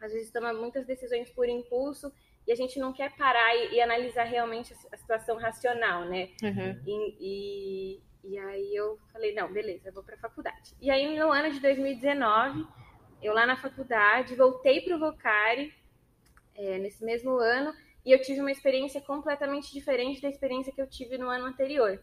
às 0.01 0.13
vezes 0.13 0.31
toma 0.31 0.53
muitas 0.53 0.85
decisões 0.87 1.31
por 1.31 1.49
impulso 1.49 2.13
e 2.47 2.53
a 2.53 2.55
gente 2.57 2.79
não 2.79 2.93
quer 2.93 3.17
parar 3.17 3.55
e, 3.57 3.75
e 3.75 3.81
analisar 3.81 4.25
realmente 4.25 4.73
a, 4.75 4.77
a 4.93 4.97
situação 4.97 5.37
racional, 5.39 6.05
né? 6.05 6.31
Uhum. 6.43 6.83
E, 6.87 7.17
e, 7.21 8.03
e 8.29 8.39
aí 8.39 8.75
eu 8.75 8.99
falei, 9.13 9.35
não, 9.35 9.53
beleza, 9.53 9.89
eu 9.89 9.93
vou 9.93 10.03
para 10.03 10.17
faculdade. 10.17 10.75
E 10.81 10.91
aí 10.91 11.19
no 11.19 11.31
ano 11.31 11.51
de 11.51 11.61
2019, 11.61 12.67
eu 13.23 13.33
lá 13.33 13.47
na 13.47 13.57
faculdade, 13.57 14.35
voltei 14.35 14.81
para 14.83 14.97
o 14.97 14.99
Vocari, 14.99 15.73
é, 16.55 16.79
nesse 16.79 17.05
mesmo 17.05 17.33
ano, 17.39 17.73
e 18.05 18.13
eu 18.13 18.21
tive 18.21 18.41
uma 18.41 18.51
experiência 18.51 19.01
completamente 19.01 19.73
diferente 19.73 20.21
da 20.23 20.29
experiência 20.29 20.73
que 20.73 20.81
eu 20.81 20.87
tive 20.89 21.19
no 21.19 21.29
ano 21.29 21.47
anterior. 21.47 22.03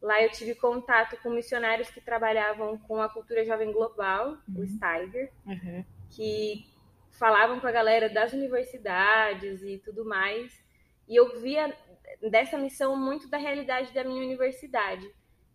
Lá 0.00 0.20
eu 0.22 0.30
tive 0.30 0.54
contato 0.54 1.16
com 1.22 1.30
missionários 1.30 1.90
que 1.90 2.00
trabalhavam 2.00 2.76
com 2.78 3.00
a 3.00 3.08
cultura 3.08 3.44
jovem 3.44 3.70
global, 3.72 4.36
o 4.48 4.60
Uhum. 4.60 4.66
Steiger, 4.66 5.30
Uhum. 5.46 5.84
que 6.10 6.64
falavam 7.12 7.60
com 7.60 7.66
a 7.66 7.72
galera 7.72 8.08
das 8.08 8.32
universidades 8.32 9.62
e 9.62 9.78
tudo 9.78 10.04
mais. 10.04 10.52
E 11.08 11.14
eu 11.14 11.40
via 11.40 11.72
dessa 12.30 12.56
missão 12.58 12.96
muito 12.96 13.28
da 13.28 13.36
realidade 13.36 13.92
da 13.94 14.02
minha 14.02 14.24
universidade. 14.24 15.08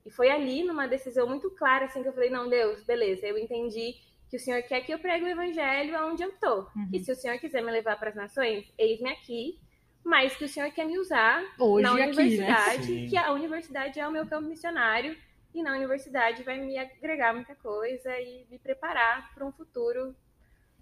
E 0.07 0.09
foi 0.09 0.29
ali, 0.29 0.63
numa 0.63 0.87
decisão 0.87 1.27
muito 1.27 1.51
clara, 1.51 1.85
assim, 1.85 2.01
que 2.01 2.07
eu 2.07 2.13
falei, 2.13 2.29
não, 2.29 2.49
Deus, 2.49 2.81
beleza, 2.83 3.27
eu 3.27 3.37
entendi 3.37 3.95
que 4.29 4.37
o 4.37 4.39
Senhor 4.39 4.63
quer 4.63 4.79
que 4.79 4.93
eu 4.93 4.99
pregue 4.99 5.25
o 5.25 5.27
evangelho 5.27 5.97
aonde 5.97 6.23
eu 6.23 6.31
tô. 6.39 6.61
Uhum. 6.61 6.89
E 6.93 6.99
se 6.99 7.11
o 7.11 7.15
Senhor 7.15 7.37
quiser 7.39 7.61
me 7.61 7.71
levar 7.71 7.99
para 7.99 8.09
as 8.09 8.15
nações, 8.15 8.73
eis-me 8.77 9.09
aqui. 9.09 9.59
Mas 10.05 10.33
que 10.37 10.45
o 10.45 10.47
Senhor 10.47 10.71
quer 10.71 10.85
me 10.85 10.97
usar 10.97 11.43
Hoje 11.59 11.83
na 11.83 11.89
aqui, 11.89 11.99
né? 11.99 12.05
universidade, 12.05 13.07
que 13.09 13.17
a 13.17 13.33
universidade 13.33 13.99
é 13.99 14.07
o 14.07 14.11
meu 14.11 14.25
campo 14.25 14.47
missionário. 14.47 15.17
E 15.53 15.61
na 15.61 15.75
universidade 15.75 16.43
vai 16.43 16.57
me 16.57 16.77
agregar 16.77 17.33
muita 17.33 17.55
coisa 17.55 18.17
e 18.17 18.45
me 18.49 18.57
preparar 18.57 19.33
para 19.33 19.45
um 19.45 19.51
futuro 19.51 20.15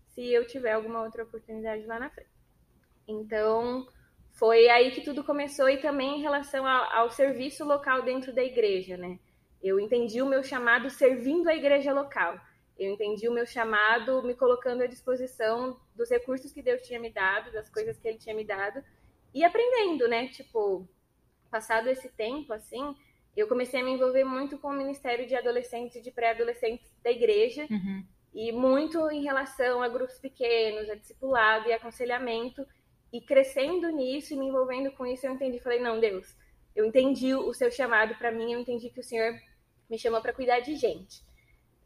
se 0.10 0.22
eu 0.32 0.46
tiver 0.46 0.74
alguma 0.74 1.02
outra 1.02 1.24
oportunidade 1.24 1.84
lá 1.88 1.98
na 1.98 2.12
frente. 2.12 2.30
Então, 3.08 3.88
foi 4.36 4.70
aí 4.70 4.92
que 4.92 5.02
tudo 5.02 5.24
começou 5.24 5.70
e 5.70 5.78
também 5.78 6.18
em 6.18 6.22
relação 6.22 6.66
ao, 6.68 6.84
ao 6.94 7.10
serviço 7.10 7.64
local 7.66 8.04
dentro 8.04 8.34
da 8.34 8.44
igreja, 8.44 8.98
né? 8.98 9.18
Eu 9.64 9.80
entendi 9.80 10.22
o 10.22 10.26
meu 10.26 10.44
chamado 10.44 10.90
servindo 10.90 11.48
a 11.50 11.56
igreja 11.56 11.92
local. 11.94 12.40
Eu 12.78 12.92
entendi 12.92 13.28
o 13.30 13.34
meu 13.34 13.46
chamado 13.46 14.22
me 14.24 14.36
colocando 14.36 14.84
à 14.84 14.88
disposição 14.88 15.80
dos 15.96 16.10
recursos 16.10 16.52
que 16.52 16.62
Deus 16.62 16.82
tinha 16.82 17.00
me 17.00 17.10
dado, 17.10 17.52
das 17.52 17.70
coisas 17.70 17.98
que 17.98 18.08
Ele 18.08 18.18
tinha 18.18 18.36
me 18.36 18.44
dado, 18.44 18.84
e 19.34 19.44
aprendendo, 19.44 20.08
né? 20.08 20.28
Tipo, 20.28 20.86
passado 21.50 21.88
esse 21.88 22.10
tempo, 22.10 22.52
assim, 22.52 22.94
eu 23.36 23.48
comecei 23.48 23.80
a 23.80 23.84
me 23.84 23.92
envolver 23.92 24.26
muito 24.26 24.58
com 24.58 24.68
o 24.68 24.74
Ministério 24.74 25.26
de 25.26 25.36
Adolescentes 25.36 25.96
e 25.96 26.02
de 26.02 26.12
Pré-Adolescentes 26.12 26.92
da 27.02 27.10
igreja, 27.12 27.66
Uhum. 27.72 28.04
e 28.34 28.52
muito 28.52 29.10
em 29.10 29.24
relação 29.24 29.82
a 29.82 29.88
grupos 29.88 30.20
pequenos, 30.20 30.90
a 30.90 30.96
discipulado 30.96 31.70
e 31.70 31.74
aconselhamento, 31.74 32.68
e 33.16 33.22
crescendo 33.22 33.90
nisso 33.92 34.34
e 34.34 34.38
me 34.38 34.48
envolvendo 34.48 34.92
com 34.92 35.06
isso, 35.06 35.26
eu 35.26 35.32
entendi, 35.32 35.58
falei, 35.60 35.80
não, 35.80 36.02
Deus, 36.02 36.36
eu 36.76 36.86
entendi 36.86 37.34
o 37.34 37.54
seu 37.54 37.72
chamado 37.72 38.14
para 38.16 38.30
mim, 38.30 38.52
eu 38.52 38.60
entendi 38.60 38.90
que 38.90 39.00
o 39.00 39.04
Senhor 39.04 39.34
me 39.90 39.98
chamou 39.98 40.22
para 40.22 40.34
cuidar 40.34 40.60
de 40.60 40.76
gente. 40.76 41.24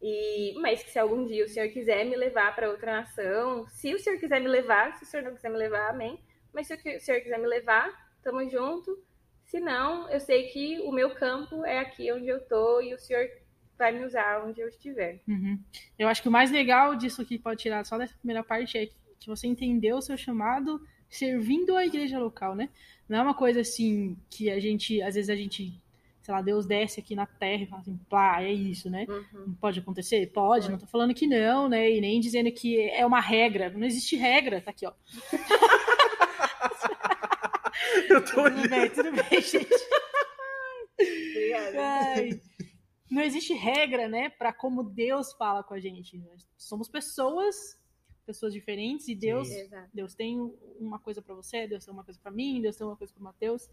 E, 0.01 0.55
mas 0.59 0.81
que 0.81 0.89
se 0.89 0.97
algum 0.97 1.27
dia 1.27 1.45
o 1.45 1.47
Senhor 1.47 1.69
quiser 1.69 2.03
me 2.05 2.15
levar 2.15 2.55
para 2.55 2.69
outra 2.69 3.01
nação, 3.01 3.67
se 3.67 3.93
o 3.93 3.99
Senhor 3.99 4.17
quiser 4.17 4.41
me 4.41 4.47
levar, 4.47 4.97
se 4.97 5.03
o 5.03 5.05
Senhor 5.05 5.23
não 5.23 5.35
quiser 5.35 5.51
me 5.51 5.57
levar, 5.57 5.91
amém. 5.91 6.19
Mas 6.51 6.65
se 6.65 6.73
o 6.73 6.99
Senhor 6.99 7.21
quiser 7.21 7.37
me 7.37 7.47
levar, 7.47 7.91
tamo 8.23 8.49
junto. 8.49 8.97
Se 9.45 9.59
não, 9.59 10.09
eu 10.09 10.19
sei 10.19 10.47
que 10.47 10.79
o 10.79 10.91
meu 10.91 11.13
campo 11.13 11.63
é 11.63 11.77
aqui 11.77 12.11
onde 12.11 12.27
eu 12.27 12.39
tô 12.47 12.81
e 12.81 12.93
o 12.93 12.99
Senhor 12.99 13.29
vai 13.77 13.91
me 13.91 14.03
usar 14.03 14.43
onde 14.43 14.61
eu 14.61 14.67
estiver. 14.67 15.21
Uhum. 15.27 15.61
Eu 15.97 16.07
acho 16.07 16.23
que 16.23 16.27
o 16.27 16.31
mais 16.31 16.49
legal 16.49 16.95
disso 16.95 17.25
que 17.25 17.37
pode 17.37 17.61
tirar 17.61 17.85
só 17.85 17.97
dessa 17.99 18.17
primeira 18.17 18.43
parte 18.43 18.77
é 18.77 18.87
que 19.19 19.27
você 19.27 19.45
entendeu 19.45 19.97
o 19.97 20.01
seu 20.01 20.17
chamado 20.17 20.81
servindo 21.09 21.75
a 21.75 21.85
igreja 21.85 22.19
local, 22.19 22.55
né? 22.55 22.69
Não 23.07 23.17
é 23.17 23.21
uma 23.21 23.33
coisa 23.33 23.61
assim 23.61 24.15
que 24.29 24.49
a 24.49 24.59
gente, 24.59 25.01
às 25.01 25.15
vezes 25.15 25.29
a 25.29 25.35
gente, 25.35 25.73
sei 26.21 26.33
lá, 26.33 26.41
Deus 26.41 26.65
desce 26.65 26.99
aqui 26.99 27.15
na 27.15 27.25
terra 27.25 27.63
e 27.63 27.67
fala 27.67 27.81
assim, 27.81 27.99
pá, 28.09 28.41
é 28.41 28.51
isso, 28.51 28.89
né? 28.89 29.05
Uhum. 29.09 29.55
Pode 29.59 29.79
acontecer? 29.79 30.27
Pode, 30.31 30.69
não 30.69 30.77
tô 30.77 30.85
falando 30.85 31.13
que 31.13 31.25
não, 31.25 31.67
né? 31.67 31.89
E 31.89 31.99
nem 31.99 32.19
dizendo 32.19 32.51
que 32.51 32.79
é 32.91 33.05
uma 33.05 33.19
regra. 33.19 33.69
Não 33.71 33.85
existe 33.85 34.15
regra, 34.15 34.61
tá 34.61 34.71
aqui, 34.71 34.85
ó. 34.85 34.93
Eu 38.09 38.23
tô 38.23 38.43
Tudo 38.43 38.69
bem, 38.69 38.89
tudo 38.89 39.11
bem, 39.11 39.41
gente. 39.41 39.69
Obrigada. 40.99 41.77
Ai, 41.81 42.41
não 43.09 43.23
existe 43.23 43.53
regra, 43.53 44.07
né, 44.07 44.29
para 44.29 44.53
como 44.53 44.83
Deus 44.83 45.33
fala 45.33 45.63
com 45.63 45.73
a 45.73 45.79
gente. 45.79 46.17
Nós 46.17 46.47
somos 46.57 46.87
pessoas, 46.87 47.79
pessoas 48.29 48.53
diferentes, 48.53 49.07
e 49.07 49.15
Deus, 49.15 49.47
Sim. 49.47 49.67
Deus 49.91 50.13
tem 50.13 50.39
uma 50.79 50.99
coisa 50.99 51.19
para 51.19 51.33
você, 51.33 51.65
Deus 51.65 51.83
tem 51.83 51.91
uma 51.91 52.03
coisa 52.03 52.19
para 52.21 52.31
mim, 52.31 52.61
Deus 52.61 52.75
tem 52.75 52.85
uma 52.85 52.95
coisa 52.95 53.11
para 53.11 53.23
Mateus. 53.23 53.67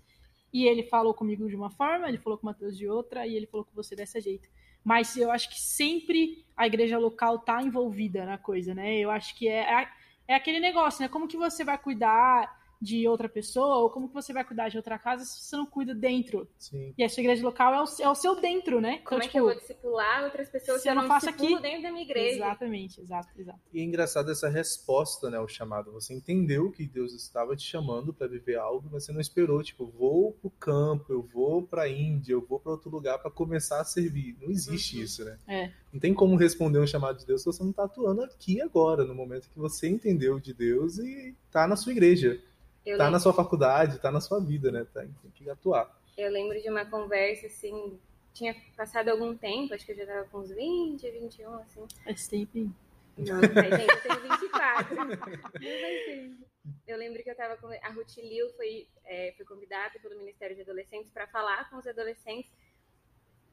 E 0.51 0.65
ele 0.65 0.83
falou 0.85 1.13
comigo 1.13 1.47
de 1.47 1.55
uma 1.55 1.69
forma, 1.69 2.09
ele 2.09 2.17
falou 2.17 2.39
com 2.39 2.47
o 2.47 2.51
Mateus 2.51 2.75
de 2.79 2.89
outra, 2.89 3.27
e 3.27 3.35
ele 3.37 3.47
falou 3.47 3.67
com 3.67 3.75
você 3.75 3.95
dessa 3.95 4.19
jeito. 4.19 4.49
Mas 4.83 5.15
eu 5.15 5.31
acho 5.31 5.51
que 5.51 5.61
sempre 5.61 6.47
a 6.57 6.67
igreja 6.67 6.97
local 6.97 7.41
tá 7.41 7.63
envolvida 7.63 8.25
na 8.25 8.39
coisa, 8.39 8.75
né? 8.75 8.97
Eu 8.97 9.11
acho 9.11 9.37
que 9.37 9.47
é, 9.47 9.89
é 10.27 10.35
aquele 10.35 10.59
negócio, 10.59 11.03
né? 11.03 11.09
Como 11.09 11.29
que 11.29 11.37
você 11.37 11.63
vai 11.63 11.77
cuidar 11.77 12.66
de 12.81 13.07
outra 13.09 13.29
pessoa, 13.29 13.77
ou 13.79 13.91
como 13.91 14.09
que 14.09 14.15
você 14.15 14.33
vai 14.33 14.45
cuidar 14.45 14.69
de 14.69 14.77
outra 14.77 14.99
casa 14.99 15.25
se 15.25 15.41
você 15.45 15.57
não 15.57 15.67
cuida 15.67 15.95
dentro? 15.95 16.49
Sim. 16.59 16.93
E 16.97 17.03
a 17.03 17.09
sua 17.09 17.21
igreja 17.23 17.43
local 17.43 17.73
é 17.75 17.81
o, 17.83 17.85
é 18.05 18.09
o 18.11 18.15
seu 18.15 18.41
dentro, 18.41 18.81
né? 18.81 18.99
Como 18.99 19.17
Então, 19.17 19.29
é 19.29 19.29
que 19.29 19.39
eu 19.39 19.45
vou 19.45 19.55
discipular 19.55 20.25
outras 20.25 20.49
pessoas 20.49 20.83
se 20.83 20.89
eu 20.89 20.95
não 20.95 21.03
não 21.03 21.09
faço 21.09 21.29
aqui- 21.31 21.59
dentro 21.61 21.83
da 21.83 21.91
minha 21.91 22.03
igreja? 22.05 22.37
Exatamente, 22.37 23.01
exato, 23.01 23.29
exato. 23.39 23.59
E 23.73 23.81
é 23.81 23.83
engraçado 23.85 24.31
essa 24.31 24.49
resposta, 24.49 25.31
né, 25.31 25.39
ao 25.39 25.49
chamado. 25.49 25.91
Você 25.93 26.13
entendeu 26.15 26.71
que 26.71 26.87
Deus 26.87 27.13
estava 27.15 27.57
te 27.57 27.63
chamando 27.67 28.13
para 28.13 28.27
viver 28.27 28.57
algo, 28.57 28.89
mas 28.93 29.05
você 29.05 29.13
não 29.13 29.21
esperou, 29.21 29.63
tipo, 29.63 29.87
vou 29.87 30.33
pro 30.33 30.51
campo, 30.51 31.13
eu 31.13 31.23
vou 31.23 31.63
pra 31.63 31.89
Índia, 31.89 32.33
eu 32.35 32.45
vou 32.47 32.59
para 32.61 32.73
outro 32.73 32.91
lugar 32.91 33.19
para 33.19 33.31
começar 33.31 33.81
a 33.81 33.85
servir. 33.85 34.37
Não 34.41 34.51
existe 34.51 34.97
Uhum. 34.97 35.03
isso, 35.03 35.25
né? 35.25 35.39
É. 35.47 35.73
Não 35.93 36.01
tem 36.01 36.13
como 36.13 36.37
responder 36.37 36.79
um 36.79 36.87
chamado 36.87 37.19
de 37.19 37.27
Deus 37.27 37.41
se 37.43 37.47
você 37.47 37.63
não 37.63 37.73
tá 37.73 37.85
atuando 37.85 38.23
aqui 38.23 38.61
agora, 38.61 39.05
no 39.05 39.15
momento 39.15 39.49
que 39.49 39.59
você 39.59 39.89
entendeu 39.89 40.39
de 40.39 40.53
Deus 40.53 40.99
e 40.99 41.35
tá 41.51 41.67
na 41.67 41.77
sua 41.77 41.93
igreja, 41.93 42.41
Eu, 42.87 42.97
tá 42.97 43.05
lembro, 43.05 43.13
na 43.13 43.19
sua 43.19 43.35
faculdade, 43.35 43.99
tá 43.99 44.13
na 44.13 44.21
sua 44.21 44.41
vida, 44.41 44.71
né? 44.71 44.87
Tá, 44.95 45.01
tem 45.01 45.31
que 45.35 45.51
atuar. 45.51 46.01
eu 46.17 46.31
lembro 46.31 46.61
de 46.63 46.71
uma 46.71 46.85
conversa, 46.87 47.49
assim, 47.49 47.99
tinha 48.33 48.55
passado 48.77 49.09
algum 49.09 49.37
tempo, 49.37 49.75
acho 49.75 49.85
que 49.85 49.91
eu 49.91 49.97
já 49.97 50.07
tava 50.07 50.25
com 50.29 50.39
uns 50.39 50.51
20, 50.51 51.11
21, 51.11 51.55
assim. 51.55 51.85
Faz 52.05 52.29
tempo. 52.29 52.71
Não, 53.19 53.41
não 53.41 53.49
faz 53.49 53.71
tempo, 53.71 53.93
eu 53.93 54.03
tenho 54.03 54.21
24. 54.21 54.95
Não 54.95 55.17
faz 55.17 56.05
tempo. 56.05 56.47
Eu 56.87 56.97
lembro 56.97 57.23
que 57.23 57.31
eu 57.31 57.37
tava 57.37 57.57
com. 57.57 57.67
A 57.67 57.91
Ruth 57.91 58.17
Liu 58.19 58.49
foi, 58.51 58.87
é, 59.05 59.35
foi 59.37 59.45
convidada 59.45 59.99
pelo 60.01 60.17
Ministério 60.17 60.55
de 60.55 60.63
Adolescentes 60.63 61.11
para 61.11 61.27
falar 61.27 61.69
com 61.71 61.77
os 61.77 61.87
adolescentes. 61.87 62.51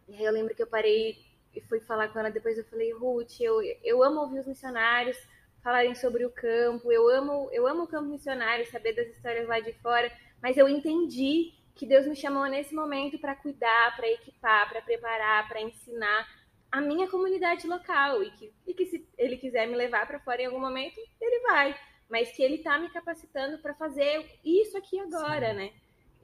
E 0.07 0.15
aí 0.15 0.23
eu 0.23 0.31
lembro 0.31 0.53
que 0.53 0.61
eu 0.61 0.67
parei 0.67 1.17
e 1.55 1.61
fui 1.61 1.79
falar 1.79 2.09
com 2.09 2.19
ela. 2.19 2.29
Depois 2.29 2.57
eu 2.57 2.65
falei, 2.65 2.91
Ruth, 2.93 3.39
eu, 3.39 3.61
eu 3.83 4.03
amo 4.03 4.21
ouvir 4.21 4.39
os 4.39 4.47
missionários 4.47 5.17
falarem 5.63 5.95
sobre 5.95 6.25
o 6.25 6.29
campo. 6.29 6.91
Eu 6.91 7.07
amo, 7.07 7.49
eu 7.51 7.65
amo 7.65 7.83
o 7.83 7.87
campo 7.87 8.09
missionário, 8.09 8.69
saber 8.69 8.93
das 8.93 9.07
histórias 9.07 9.47
lá 9.47 9.59
de 9.59 9.73
fora. 9.73 10.11
Mas 10.41 10.57
eu 10.57 10.67
entendi 10.67 11.53
que 11.73 11.87
Deus 11.87 12.05
me 12.05 12.15
chamou 12.15 12.45
nesse 12.45 12.75
momento 12.75 13.17
para 13.17 13.35
cuidar, 13.35 13.95
para 13.95 14.07
equipar, 14.11 14.69
para 14.69 14.81
preparar, 14.81 15.47
para 15.47 15.61
ensinar 15.61 16.27
a 16.71 16.81
minha 16.81 17.07
comunidade 17.09 17.67
local 17.67 18.23
e 18.23 18.31
que, 18.31 18.53
e 18.67 18.73
que 18.73 18.85
se 18.87 19.07
ele 19.17 19.37
quiser 19.37 19.67
me 19.67 19.75
levar 19.75 20.07
para 20.07 20.19
fora 20.19 20.41
em 20.41 20.45
algum 20.45 20.59
momento, 20.59 20.99
ele 21.21 21.39
vai, 21.41 21.75
mas 22.09 22.31
que 22.31 22.41
ele 22.41 22.57
tá 22.59 22.79
me 22.79 22.89
capacitando 22.89 23.59
para 23.59 23.73
fazer 23.75 24.25
isso 24.43 24.77
aqui 24.77 24.99
agora, 24.99 25.51
Sim. 25.51 25.55
né? 25.55 25.71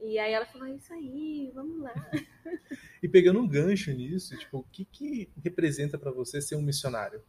E 0.02 0.18
aí 0.18 0.32
ela 0.32 0.46
falou: 0.46 0.66
"É 0.66 0.72
isso 0.72 0.92
aí, 0.92 1.50
vamos 1.54 1.80
lá". 1.80 1.94
E 3.02 3.08
pegando 3.08 3.40
um 3.40 3.48
gancho 3.48 3.90
nisso, 3.92 4.36
tipo, 4.36 4.58
o 4.58 4.64
que 4.64 4.84
que 4.84 5.32
representa 5.42 5.96
para 5.96 6.10
você 6.10 6.40
ser 6.40 6.56
um 6.56 6.62
missionário? 6.62 7.22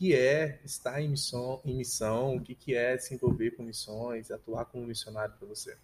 O 0.00 0.02
que 0.02 0.14
é 0.14 0.58
estar 0.64 0.98
em 1.02 1.10
missão, 1.10 1.60
em 1.62 1.74
missão? 1.74 2.36
O 2.36 2.40
que 2.42 2.54
que 2.54 2.74
é 2.74 2.96
se 2.96 3.12
envolver 3.12 3.50
com 3.50 3.62
missões, 3.62 4.30
atuar 4.30 4.64
como 4.64 4.86
missionário 4.86 5.34
para 5.38 5.46
você? 5.46 5.76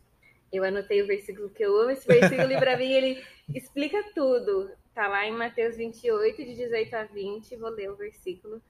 Eu 0.51 0.65
anotei 0.65 1.03
o 1.03 1.07
versículo 1.07 1.51
que 1.51 1.63
eu 1.63 1.79
amo, 1.79 1.91
esse 1.91 2.07
versículo 2.09 2.49
para 2.59 2.79
mim 2.79 2.91
ele 2.91 3.23
explica 3.55 4.03
tudo. 4.15 4.71
Tá 4.95 5.07
lá 5.07 5.27
em 5.27 5.33
Mateus 5.33 5.77
28, 5.77 6.35
de 6.47 6.55
18 6.55 6.95
a 6.95 7.05
20, 7.05 7.57
vou 7.57 7.69
ler 7.69 7.91
o 7.91 7.95
versículo. 7.95 8.63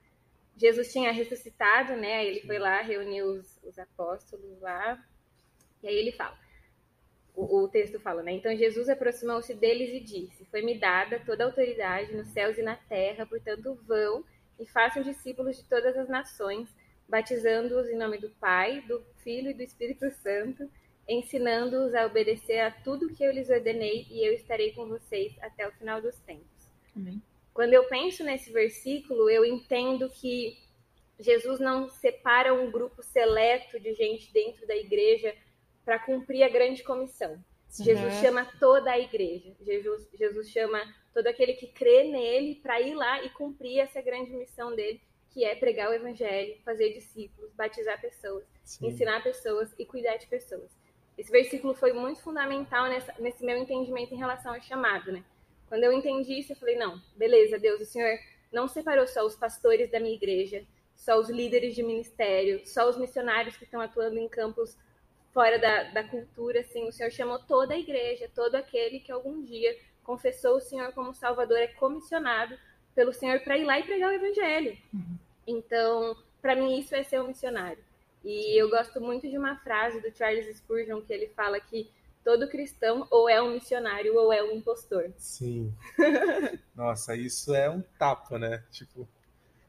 Jesus 0.56 0.92
tinha 0.92 1.12
ressuscitado, 1.12 1.92
né? 1.92 2.26
Ele 2.26 2.40
foi 2.40 2.58
lá, 2.58 2.82
reuniu 2.82 3.26
os, 3.26 3.60
os 3.62 3.78
apóstolos 3.78 4.60
lá, 4.60 5.00
e 5.80 5.86
aí 5.86 5.94
ele 5.94 6.10
fala. 6.10 6.36
O, 7.36 7.62
o 7.62 7.68
texto 7.68 8.00
fala, 8.00 8.20
né? 8.20 8.32
Então 8.32 8.56
Jesus 8.56 8.88
aproximou-se 8.88 9.54
deles 9.54 9.90
e 9.90 10.00
disse: 10.00 10.44
Foi-me 10.46 10.76
dada 10.76 11.22
toda 11.24 11.44
a 11.44 11.46
autoridade 11.46 12.12
nos 12.16 12.26
céus 12.30 12.58
e 12.58 12.62
na 12.62 12.74
terra, 12.74 13.24
portanto 13.24 13.78
vão 13.86 14.24
e 14.58 14.66
façam 14.66 15.02
discípulos 15.02 15.56
de 15.56 15.64
todas 15.64 15.96
as 15.96 16.08
nações, 16.08 16.68
batizando-os 17.08 17.88
em 17.88 17.96
nome 17.96 18.18
do 18.18 18.30
Pai, 18.30 18.80
do 18.82 19.02
Filho 19.22 19.50
e 19.50 19.54
do 19.54 19.62
Espírito 19.62 20.10
Santo, 20.10 20.68
ensinando-os 21.08 21.94
a 21.94 22.06
obedecer 22.06 22.58
a 22.60 22.70
tudo 22.70 23.12
que 23.14 23.22
eu 23.22 23.32
lhes 23.32 23.48
ordenei, 23.48 24.06
e 24.10 24.26
eu 24.26 24.32
estarei 24.32 24.72
com 24.72 24.86
vocês 24.88 25.32
até 25.40 25.66
o 25.68 25.72
final 25.72 26.00
dos 26.02 26.18
tempos. 26.20 26.68
Amém. 26.96 27.22
Quando 27.54 27.72
eu 27.72 27.84
penso 27.84 28.24
nesse 28.24 28.52
versículo, 28.52 29.30
eu 29.30 29.44
entendo 29.44 30.10
que 30.10 30.58
Jesus 31.18 31.58
não 31.60 31.88
separa 31.88 32.52
um 32.52 32.70
grupo 32.70 33.02
seleto 33.02 33.80
de 33.80 33.94
gente 33.94 34.32
dentro 34.32 34.66
da 34.66 34.76
igreja 34.76 35.34
para 35.84 35.98
cumprir 35.98 36.42
a 36.42 36.48
grande 36.48 36.82
comissão. 36.82 37.42
Jesus 37.70 38.14
Uhum. 38.14 38.20
chama 38.20 38.44
toda 38.58 38.90
a 38.90 38.98
igreja. 38.98 39.54
Jesus, 39.60 40.08
Jesus 40.12 40.50
chama 40.50 40.82
todo 41.16 41.28
aquele 41.28 41.54
que 41.54 41.66
crê 41.68 42.04
nele 42.04 42.56
para 42.56 42.78
ir 42.78 42.94
lá 42.94 43.24
e 43.24 43.30
cumprir 43.30 43.78
essa 43.78 44.02
grande 44.02 44.32
missão 44.32 44.76
dele, 44.76 45.00
que 45.30 45.46
é 45.46 45.54
pregar 45.54 45.88
o 45.88 45.94
evangelho, 45.94 46.58
fazer 46.62 46.92
discípulos, 46.92 47.50
batizar 47.54 47.98
pessoas, 47.98 48.44
Sim. 48.62 48.88
ensinar 48.88 49.22
pessoas 49.22 49.74
e 49.78 49.86
cuidar 49.86 50.18
de 50.18 50.26
pessoas. 50.26 50.70
Esse 51.16 51.32
versículo 51.32 51.72
foi 51.72 51.94
muito 51.94 52.20
fundamental 52.20 52.90
nessa- 52.90 53.14
nesse 53.18 53.42
meu 53.42 53.56
entendimento 53.56 54.12
em 54.12 54.18
relação 54.18 54.52
ao 54.52 54.60
chamado, 54.60 55.10
né? 55.10 55.24
Quando 55.70 55.84
eu 55.84 55.90
entendi 55.90 56.38
isso, 56.38 56.52
eu 56.52 56.56
falei, 56.56 56.76
não, 56.76 57.00
beleza, 57.16 57.58
Deus, 57.58 57.80
o 57.80 57.86
Senhor 57.86 58.18
não 58.52 58.68
separou 58.68 59.06
só 59.06 59.24
os 59.24 59.34
pastores 59.34 59.90
da 59.90 59.98
minha 59.98 60.14
igreja, 60.14 60.66
só 60.94 61.18
os 61.18 61.30
líderes 61.30 61.74
de 61.74 61.82
ministério, 61.82 62.60
só 62.66 62.90
os 62.90 62.98
missionários 62.98 63.56
que 63.56 63.64
estão 63.64 63.80
atuando 63.80 64.18
em 64.18 64.28
campos 64.28 64.76
fora 65.32 65.58
da, 65.58 65.84
da 65.84 66.04
cultura, 66.04 66.60
assim, 66.60 66.86
o 66.86 66.92
Senhor 66.92 67.10
chamou 67.10 67.38
toda 67.38 67.72
a 67.72 67.78
igreja, 67.78 68.30
todo 68.34 68.54
aquele 68.54 69.00
que 69.00 69.10
algum 69.10 69.42
dia 69.42 69.74
confessou 70.06 70.56
o 70.56 70.60
Senhor 70.60 70.92
como 70.92 71.12
Salvador, 71.12 71.58
é 71.58 71.66
comissionado 71.66 72.56
pelo 72.94 73.12
Senhor 73.12 73.40
para 73.40 73.58
ir 73.58 73.64
lá 73.64 73.78
e 73.78 73.82
pregar 73.82 74.10
o 74.10 74.14
evangelho. 74.14 74.78
Uhum. 74.94 75.18
Então, 75.46 76.16
para 76.40 76.54
mim, 76.54 76.78
isso 76.78 76.94
é 76.94 77.02
ser 77.02 77.20
um 77.20 77.28
missionário. 77.28 77.84
E 78.24 78.60
eu 78.60 78.70
gosto 78.70 79.00
muito 79.00 79.28
de 79.28 79.36
uma 79.36 79.56
frase 79.56 80.00
do 80.00 80.16
Charles 80.16 80.56
Spurgeon 80.56 81.00
que 81.02 81.12
ele 81.12 81.28
fala 81.28 81.60
que 81.60 81.90
todo 82.24 82.48
cristão 82.48 83.06
ou 83.10 83.28
é 83.28 83.40
um 83.42 83.52
missionário 83.52 84.16
ou 84.16 84.32
é 84.32 84.42
um 84.42 84.52
impostor. 84.52 85.12
Sim. 85.16 85.72
Nossa, 86.74 87.14
isso 87.14 87.54
é 87.54 87.68
um 87.70 87.82
tapa, 87.98 88.38
né? 88.38 88.64
Tipo, 88.72 89.08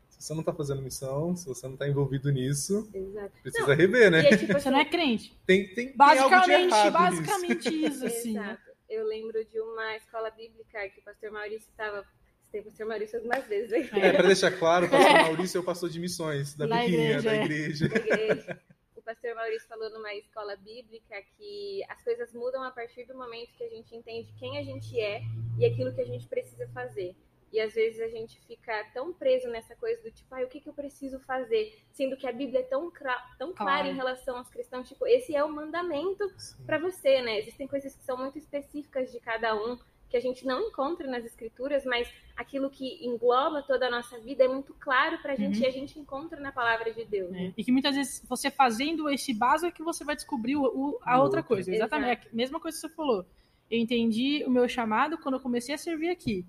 se 0.09 0.23
você 0.23 0.33
não 0.33 0.41
tá 0.41 0.51
fazendo 0.53 0.81
missão, 0.81 1.35
se 1.35 1.45
você 1.45 1.67
não 1.67 1.77
tá 1.77 1.87
envolvido 1.87 2.31
nisso, 2.31 2.89
Exato. 2.91 3.31
precisa 3.43 3.75
rever, 3.75 4.09
né? 4.09 4.23
E 4.23 4.27
é 4.27 4.37
tipo 4.37 4.53
Você 4.53 4.57
assim, 4.57 4.69
não 4.71 4.79
é 4.79 4.85
crente. 4.85 5.37
Tem, 5.45 5.67
tem, 5.67 5.93
tem 5.93 6.19
algo 6.19 6.29
de 6.41 6.51
Basicamente, 6.51 6.73
errado 6.73 6.93
basicamente 6.93 7.85
isso, 7.85 8.05
assim. 8.05 8.33
né? 8.33 8.41
Exato. 8.41 8.66
Eu 8.89 9.05
lembro 9.05 9.43
de 9.45 9.59
uma 9.59 9.95
escola 9.97 10.29
bíblica 10.31 10.89
que 10.89 10.99
o 10.99 11.03
pastor 11.03 11.31
Maurício 11.31 11.69
estava 11.69 12.05
Tem 12.51 12.61
o 12.61 12.63
pastor 12.65 12.87
Maurício 12.87 13.17
algumas 13.17 13.45
vezes. 13.47 13.71
Hein? 13.71 13.89
É, 14.01 14.13
para 14.13 14.27
deixar 14.27 14.51
claro, 14.51 14.87
o 14.87 14.89
pastor 14.89 15.13
Maurício 15.13 15.57
é 15.57 15.61
o 15.61 15.63
pastor 15.63 15.89
de 15.89 15.99
missões 15.99 16.55
da 16.55 16.65
Da 16.67 16.79
Biquinha, 16.81 17.19
igreja, 17.19 17.21
da 17.21 17.35
é. 17.35 17.43
igreja. 17.43 17.89
da 17.89 17.95
igreja. 17.97 18.61
O 18.95 19.01
pastor 19.01 19.35
Maurício 19.35 19.67
falou 19.67 19.89
numa 19.89 20.13
escola 20.15 20.55
bíblica 20.57 21.15
que 21.37 21.81
as 21.89 22.03
coisas 22.03 22.33
mudam 22.33 22.63
a 22.63 22.71
partir 22.71 23.05
do 23.05 23.15
momento 23.15 23.53
que 23.57 23.63
a 23.63 23.69
gente 23.69 23.95
entende 23.95 24.33
quem 24.37 24.57
a 24.57 24.63
gente 24.63 24.99
é 24.99 25.21
e 25.57 25.65
aquilo 25.65 25.93
que 25.93 26.01
a 26.01 26.05
gente 26.05 26.27
precisa 26.27 26.67
fazer. 26.69 27.15
E 27.51 27.59
às 27.59 27.73
vezes 27.73 28.01
a 28.01 28.07
gente 28.09 28.39
fica 28.45 28.83
tão 28.93 29.13
preso 29.13 29.47
nessa 29.49 29.75
coisa 29.75 30.01
do 30.03 30.11
tipo, 30.11 30.33
ah, 30.35 30.41
o 30.43 30.47
que, 30.47 30.59
que 30.59 30.67
eu 30.67 30.73
preciso 30.73 31.19
fazer? 31.21 31.77
Sendo 31.93 32.17
que 32.17 32.27
a 32.27 32.31
Bíblia 32.31 32.59
é 32.59 32.63
tão, 32.63 32.91
tão 33.37 33.53
clara 33.53 33.87
em 33.87 33.95
relação 33.95 34.37
aos 34.37 34.49
cristãos, 34.49 34.87
tipo, 34.87 35.07
esse 35.07 35.35
é 35.35 35.43
o 35.43 35.49
mandamento 35.51 36.23
para 36.65 36.77
você, 36.77 37.21
né? 37.21 37.39
Existem 37.39 37.67
coisas 37.67 37.95
que 37.95 38.03
são 38.03 38.17
muito 38.17 38.37
específicas 38.37 39.11
de 39.11 39.19
cada 39.19 39.55
um, 39.55 39.77
que 40.09 40.15
a 40.15 40.21
gente 40.21 40.45
não 40.45 40.61
encontra 40.69 41.05
nas 41.05 41.25
escrituras, 41.25 41.83
mas 41.85 42.09
aquilo 42.35 42.69
que 42.69 43.05
engloba 43.05 43.61
toda 43.63 43.87
a 43.87 43.89
nossa 43.89 44.17
vida 44.19 44.43
é 44.43 44.47
muito 44.47 44.73
claro 44.79 45.17
pra 45.21 45.35
gente 45.35 45.57
Uhum. 45.59 45.63
e 45.63 45.67
a 45.67 45.71
gente 45.71 45.99
encontra 45.99 46.39
na 46.39 46.51
palavra 46.51 46.93
de 46.93 47.03
Deus. 47.03 47.33
É, 47.35 47.51
E 47.57 47.63
que 47.63 47.71
muitas 47.73 47.93
vezes 47.95 48.23
você 48.27 48.49
fazendo 48.49 49.09
esse 49.09 49.33
básico 49.33 49.67
é 49.67 49.71
que 49.71 49.83
você 49.83 50.05
vai 50.05 50.15
descobrir 50.15 50.55
o, 50.55 50.63
o- 50.63 50.99
a 51.01 51.21
outra 51.21 51.43
coisa. 51.43 51.73
Exatamente. 51.73 52.27
A 52.27 52.35
mesma 52.35 52.57
coisa 52.59 52.77
que 52.77 52.87
você 52.87 52.93
falou. 52.93 53.25
Eu 53.69 53.79
entendi 53.79 54.43
o 54.45 54.49
meu 54.49 54.67
chamado 54.67 55.17
quando 55.17 55.35
eu 55.35 55.41
comecei 55.41 55.75
a 55.75 55.77
servir 55.77 56.09
aqui, 56.09 56.45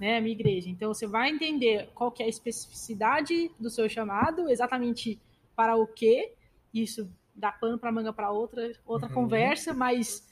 né, 0.00 0.18
a 0.18 0.20
minha 0.20 0.32
igreja. 0.32 0.68
Então 0.68 0.92
você 0.92 1.06
vai 1.06 1.30
entender 1.30 1.88
qual 1.94 2.10
que 2.10 2.22
é 2.22 2.26
a 2.26 2.28
especificidade 2.28 3.50
do 3.58 3.68
seu 3.70 3.88
chamado, 3.88 4.48
exatamente 4.48 5.18
para 5.54 5.76
o 5.76 5.86
quê. 5.86 6.32
Isso 6.72 7.10
dá 7.34 7.52
pano 7.52 7.78
para 7.78 7.92
manga 7.92 8.12
para 8.12 8.30
outra 8.30 8.72
outra 8.86 9.08
Uhum. 9.08 9.14
conversa, 9.14 9.72
mas 9.74 10.26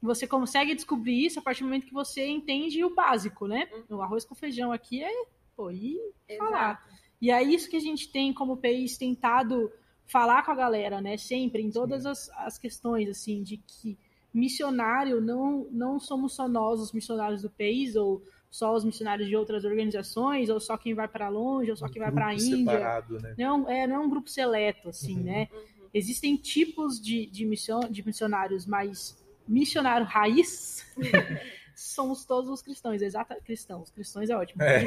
você 0.00 0.26
consegue 0.26 0.74
descobrir 0.74 1.24
isso 1.26 1.38
a 1.38 1.42
partir 1.42 1.60
do 1.62 1.66
momento 1.66 1.86
que 1.86 1.92
você 1.92 2.26
entende 2.26 2.84
o 2.84 2.94
básico, 2.94 3.46
né? 3.46 3.68
O 3.88 4.02
arroz 4.02 4.24
com 4.24 4.34
feijão 4.34 4.70
aqui 4.72 5.02
é, 5.02 5.10
pô, 5.56 5.70
e 5.70 5.98
falar. 6.38 6.86
E 7.20 7.30
é 7.30 7.42
isso 7.42 7.68
que 7.70 7.76
a 7.76 7.80
gente 7.80 8.12
tem 8.12 8.32
como 8.32 8.58
país 8.58 8.98
tentado 8.98 9.72
falar 10.06 10.44
com 10.44 10.52
a 10.52 10.54
galera, 10.54 11.00
né? 11.00 11.16
Sempre, 11.16 11.62
em 11.62 11.70
todas 11.70 12.04
as, 12.06 12.28
as 12.36 12.58
questões, 12.58 13.08
assim, 13.08 13.42
de 13.42 13.56
que 13.56 13.98
missionário 14.36 15.20
não, 15.20 15.66
não 15.70 15.98
somos 15.98 16.34
só 16.34 16.46
nós, 16.48 16.80
os 16.80 16.92
missionários 16.92 17.42
do 17.42 17.50
país, 17.50 17.96
ou 17.96 18.22
só 18.50 18.74
os 18.74 18.84
missionários 18.84 19.28
de 19.28 19.36
outras 19.36 19.64
organizações, 19.64 20.48
ou 20.48 20.60
só 20.60 20.76
quem 20.76 20.94
vai 20.94 21.08
para 21.08 21.28
longe, 21.28 21.70
ou 21.70 21.76
só 21.76 21.88
quem 21.88 22.00
vai 22.00 22.12
para 22.12 22.28
a 22.28 22.34
Índia. 22.34 22.56
separado, 22.58 23.20
né? 23.20 23.34
Não, 23.38 23.68
é, 23.68 23.86
não 23.86 23.96
é 23.96 23.98
um 23.98 24.08
grupo 24.08 24.28
seleto, 24.30 24.88
assim, 24.88 25.16
Uhum. 25.16 25.22
né? 25.24 25.48
Uhum. 25.52 25.88
Existem 25.94 26.36
tipos 26.36 27.00
de, 27.00 27.26
de, 27.26 27.44
missão, 27.46 27.80
de 27.80 28.04
missionários, 28.04 28.66
mas 28.66 29.16
missionário 29.48 30.06
raiz 30.06 30.84
somos 31.74 32.24
todos 32.24 32.50
os 32.50 32.62
cristãos, 32.62 33.00
exata 33.02 33.36
cristãos. 33.44 33.90
Cristãos 33.90 34.28
é 34.30 34.36
ótimo. 34.36 34.62
É. 34.62 34.84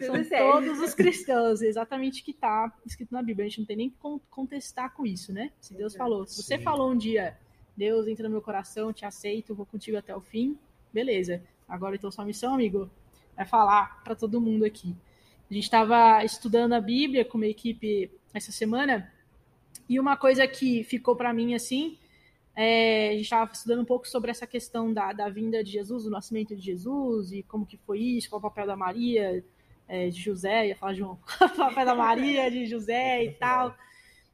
São 0.00 0.24
todos 0.24 0.78
os 0.80 0.94
cristãos, 0.94 1.62
exatamente 1.62 2.22
o 2.22 2.24
que 2.24 2.32
está 2.32 2.72
escrito 2.84 3.12
na 3.12 3.22
Bíblia. 3.22 3.46
A 3.46 3.48
gente 3.48 3.60
não 3.60 3.66
tem 3.66 3.76
nem 3.76 3.90
que 3.90 3.96
con- 3.96 4.20
contestar 4.30 4.92
com 4.94 5.06
isso, 5.06 5.32
né? 5.32 5.50
Se 5.60 5.74
Deus 5.74 5.94
falou, 5.94 6.26
se 6.26 6.42
você 6.42 6.56
Sim. 6.58 6.62
falou 6.64 6.90
um 6.90 6.96
dia, 6.96 7.36
Deus 7.80 8.06
entra 8.06 8.28
no 8.28 8.32
meu 8.32 8.42
coração, 8.42 8.92
te 8.92 9.06
aceito, 9.06 9.54
vou 9.54 9.64
contigo 9.64 9.96
até 9.96 10.14
o 10.14 10.20
fim, 10.20 10.58
beleza. 10.92 11.42
Agora 11.66 11.96
então 11.96 12.10
sua 12.10 12.26
missão, 12.26 12.52
amigo, 12.52 12.90
é 13.34 13.42
falar 13.46 14.02
para 14.04 14.14
todo 14.14 14.38
mundo 14.38 14.66
aqui. 14.66 14.94
A 15.50 15.54
gente 15.54 15.64
estava 15.64 16.22
estudando 16.22 16.74
a 16.74 16.80
Bíblia 16.80 17.24
com 17.24 17.38
uma 17.38 17.46
equipe 17.46 18.10
essa 18.34 18.52
semana 18.52 19.10
e 19.88 19.98
uma 19.98 20.14
coisa 20.14 20.46
que 20.46 20.84
ficou 20.84 21.16
para 21.16 21.32
mim 21.32 21.54
assim, 21.54 21.96
é, 22.54 23.08
a 23.08 23.12
gente 23.12 23.22
estava 23.22 23.50
estudando 23.50 23.80
um 23.80 23.86
pouco 23.86 24.06
sobre 24.06 24.30
essa 24.30 24.46
questão 24.46 24.92
da, 24.92 25.14
da 25.14 25.30
vinda 25.30 25.64
de 25.64 25.70
Jesus, 25.70 26.04
do 26.04 26.10
nascimento 26.10 26.54
de 26.54 26.60
Jesus 26.60 27.32
e 27.32 27.42
como 27.44 27.64
que 27.64 27.78
foi 27.78 27.98
isso, 27.98 28.28
qual 28.28 28.40
o 28.40 28.42
papel 28.42 28.66
da 28.66 28.76
Maria, 28.76 29.42
é, 29.88 30.10
de 30.10 30.20
José, 30.20 30.68
ia 30.68 30.76
falar 30.76 30.92
João, 30.92 31.18
o 31.40 31.56
papel 31.56 31.86
da 31.86 31.94
Maria, 31.94 32.50
de 32.50 32.66
José 32.66 33.24
e 33.24 33.32
tal, 33.32 33.74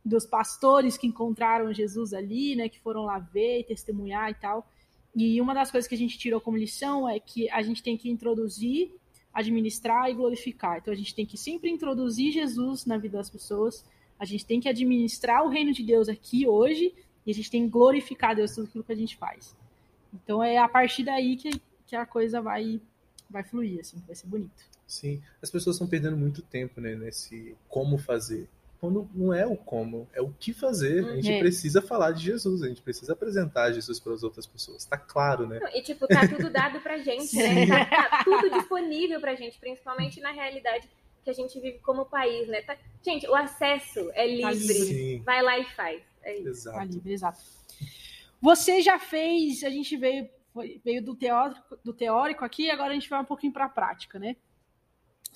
dos 0.06 0.24
pastores 0.24 0.96
que 0.96 1.08
encontraram 1.08 1.72
Jesus 1.72 2.14
ali, 2.14 2.54
né, 2.54 2.68
que 2.68 2.78
foram 2.78 3.04
lá 3.04 3.18
ver 3.18 3.58
e 3.58 3.64
testemunhar 3.64 4.30
e 4.30 4.34
tal. 4.34 4.70
E 5.14 5.40
uma 5.40 5.52
das 5.52 5.68
coisas 5.68 5.88
que 5.88 5.96
a 5.96 5.98
gente 5.98 6.16
tirou 6.16 6.40
como 6.40 6.56
lição 6.56 7.08
é 7.08 7.18
que 7.18 7.50
a 7.50 7.60
gente 7.60 7.82
tem 7.82 7.96
que 7.96 8.08
introduzir, 8.08 8.94
administrar 9.34 10.08
e 10.08 10.14
glorificar. 10.14 10.78
Então 10.78 10.94
a 10.94 10.96
gente 10.96 11.12
tem 11.12 11.26
que 11.26 11.36
sempre 11.36 11.68
introduzir 11.70 12.32
Jesus 12.32 12.86
na 12.86 12.96
vida 12.96 13.18
das 13.18 13.28
pessoas, 13.28 13.84
a 14.16 14.24
gente 14.24 14.46
tem 14.46 14.60
que 14.60 14.68
administrar 14.68 15.44
o 15.44 15.48
reino 15.48 15.72
de 15.72 15.82
Deus 15.82 16.08
aqui 16.08 16.46
hoje 16.46 16.94
e 17.26 17.30
a 17.32 17.34
gente 17.34 17.50
tem 17.50 17.64
que 17.64 17.70
glorificar 17.70 18.36
Deus 18.36 18.54
tudo 18.54 18.68
aquilo 18.68 18.84
que 18.84 18.92
a 18.92 18.96
gente 18.96 19.16
faz. 19.16 19.56
Então 20.14 20.42
é 20.42 20.56
a 20.56 20.68
partir 20.68 21.02
daí 21.02 21.36
que, 21.36 21.60
que 21.84 21.96
a 21.96 22.06
coisa 22.06 22.40
vai 22.40 22.80
vai 23.28 23.42
fluir, 23.42 23.80
assim, 23.80 24.00
vai 24.06 24.14
ser 24.14 24.28
bonito. 24.28 24.64
Sim, 24.86 25.20
as 25.42 25.50
pessoas 25.50 25.74
estão 25.74 25.88
perdendo 25.88 26.16
muito 26.16 26.42
tempo 26.42 26.80
né, 26.80 26.94
nesse 26.94 27.56
como 27.68 27.98
fazer. 27.98 28.48
Quando 28.86 29.10
não 29.14 29.34
é 29.34 29.44
o 29.44 29.56
como, 29.56 30.08
é 30.14 30.20
o 30.22 30.32
que 30.38 30.52
fazer. 30.52 31.04
A 31.06 31.16
gente 31.16 31.32
É. 31.32 31.38
precisa 31.40 31.82
falar 31.82 32.12
de 32.12 32.22
Jesus, 32.22 32.62
a 32.62 32.68
gente 32.68 32.80
precisa 32.80 33.14
apresentar 33.14 33.72
Jesus 33.72 33.98
para 33.98 34.12
as 34.14 34.22
outras 34.22 34.46
pessoas. 34.46 34.84
Tá 34.84 34.96
claro, 34.96 35.44
né? 35.46 35.58
E, 35.74 35.82
tipo, 35.82 36.06
tá 36.06 36.26
tudo 36.28 36.48
dado 36.50 36.78
pra 36.80 36.98
gente, 36.98 37.34
né? 37.36 37.66
Tá, 37.66 37.84
tá 38.10 38.24
tudo 38.24 38.48
disponível 38.50 39.20
pra 39.20 39.34
gente, 39.34 39.58
principalmente 39.58 40.20
na 40.20 40.30
realidade 40.30 40.88
que 41.24 41.30
a 41.30 41.32
gente 41.32 41.58
vive 41.58 41.80
como 41.80 42.04
país, 42.06 42.46
né? 42.46 42.62
Tá- 42.62 42.76
Gente, 43.04 43.26
o 43.28 43.34
acesso 43.34 44.08
é 44.14 44.24
livre. 44.26 44.54
livre. 44.54 44.74
Sim, 44.74 45.22
Vai 45.24 45.42
lá 45.42 45.58
e 45.58 45.64
faz. 45.64 46.00
É 46.22 46.36
isso. 46.38 46.44
Tá 46.44 46.70
exato. 46.84 46.86
livre, 46.92 47.12
exato. 47.12 47.38
Você 48.40 48.80
já 48.82 48.98
fez, 48.98 49.64
a 49.64 49.70
gente 49.70 49.96
veio, 49.96 50.28
foi- 50.54 50.80
veio 50.84 51.02
do, 51.02 51.16
teórico, 51.16 51.76
do 51.84 51.92
teórico 51.92 52.44
aqui, 52.44 52.70
agora 52.70 52.90
a 52.90 52.94
gente 52.94 53.08
vai 53.10 53.20
um 53.20 53.24
pouquinho 53.24 53.52
para 53.52 53.64
a 53.64 53.68
prática, 53.68 54.18
né? 54.18 54.36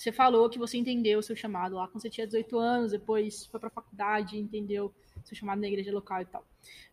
Você 0.01 0.11
falou 0.11 0.49
que 0.49 0.59
você 0.59 0.79
entendeu 0.79 1.19
o 1.19 1.23
seu 1.23 1.37
chamado 1.37 1.77
lá 1.77 1.87
quando 1.87 2.01
você 2.01 2.09
tinha 2.09 2.27
18 2.27 2.59
anos, 2.59 2.93
depois 2.93 3.45
foi 3.45 3.61
para 3.61 3.67
a 3.67 3.71
faculdade, 3.73 4.39
entendeu 4.39 4.95
o 5.23 5.27
seu 5.27 5.37
chamado 5.37 5.61
na 5.61 5.69
igreja 5.69 5.93
local 5.93 6.23
e 6.23 6.25
tal. 6.25 6.43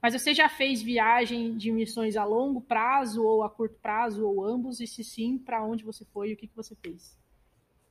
Mas 0.01 0.11
você 0.11 0.33
já 0.33 0.49
fez 0.49 0.81
viagem 0.81 1.55
de 1.55 1.71
missões 1.71 2.17
a 2.17 2.25
longo 2.25 2.59
prazo 2.59 3.23
ou 3.23 3.43
a 3.43 3.49
curto 3.49 3.79
prazo 3.79 4.27
ou 4.27 4.43
ambos? 4.43 4.81
E 4.81 4.87
se 4.87 5.05
sim, 5.05 5.37
para 5.37 5.63
onde 5.63 5.85
você 5.85 6.03
foi 6.03 6.31
e 6.31 6.33
o 6.33 6.37
que, 6.37 6.47
que 6.47 6.55
você 6.55 6.75
fez? 6.75 7.17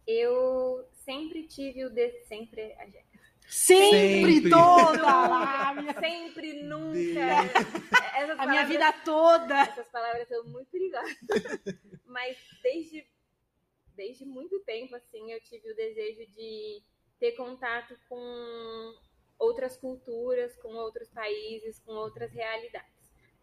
Eu 0.07 0.87
sempre 0.93 1.45
tive 1.45 1.87
o 1.87 1.89
de... 1.89 2.11
sempre 2.25 2.75
a 2.75 2.85
Jéssica. 2.85 3.17
Sempre, 3.49 4.35
Sempre. 4.35 4.51
toda 4.51 5.01
lá, 5.01 5.71
a 5.71 5.75
minha, 5.75 5.95
sempre 5.95 6.63
nunca. 6.63 8.37
A 8.37 8.47
minha 8.49 8.67
vida 8.67 8.93
toda. 9.03 9.61
Essas 9.61 9.89
palavras 9.89 10.29
são 10.29 10.45
muito 10.45 10.67
perigosas. 10.71 11.17
Mas 12.05 12.37
desde, 12.63 13.07
desde 13.97 14.25
muito 14.25 14.61
tempo, 14.61 14.95
assim, 14.95 15.33
eu 15.33 15.41
tive 15.41 15.71
o 15.71 15.77
desejo 15.77 16.27
de 16.33 16.83
ter 17.19 17.33
contato 17.33 17.97
com 18.09 18.95
outras 19.39 19.77
culturas, 19.77 20.55
com 20.57 20.69
outros 20.75 21.09
países, 21.11 21.79
com 21.81 21.93
outras 21.93 22.31
realidades. 22.33 22.95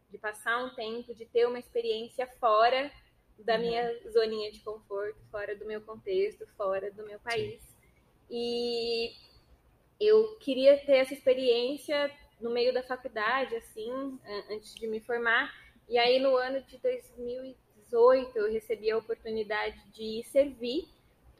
De 0.09 0.17
passar 0.17 0.63
um 0.63 0.75
tempo, 0.75 1.13
de 1.13 1.25
ter 1.25 1.47
uma 1.47 1.59
experiência 1.59 2.27
fora 2.39 2.91
da 3.39 3.57
minha 3.57 4.09
zoninha 4.11 4.51
de 4.51 4.59
conforto, 4.59 5.19
fora 5.31 5.55
do 5.55 5.65
meu 5.65 5.81
contexto, 5.81 6.45
fora 6.55 6.91
do 6.91 7.03
meu 7.05 7.19
país. 7.19 7.61
E 8.29 9.11
eu 9.99 10.37
queria 10.37 10.77
ter 10.85 10.97
essa 10.97 11.13
experiência 11.13 12.11
no 12.39 12.51
meio 12.51 12.73
da 12.73 12.83
faculdade, 12.83 13.55
assim, 13.55 13.91
an- 13.91 14.45
antes 14.51 14.75
de 14.75 14.85
me 14.87 14.99
formar. 14.99 15.51
E 15.89 15.97
aí, 15.97 16.19
no 16.19 16.35
ano 16.35 16.61
de 16.61 16.77
2018, 17.93 18.37
eu 18.37 18.51
recebi 18.51 18.89
a 18.89 18.97
oportunidade 18.97 19.79
de 19.93 20.23
servir 20.23 20.87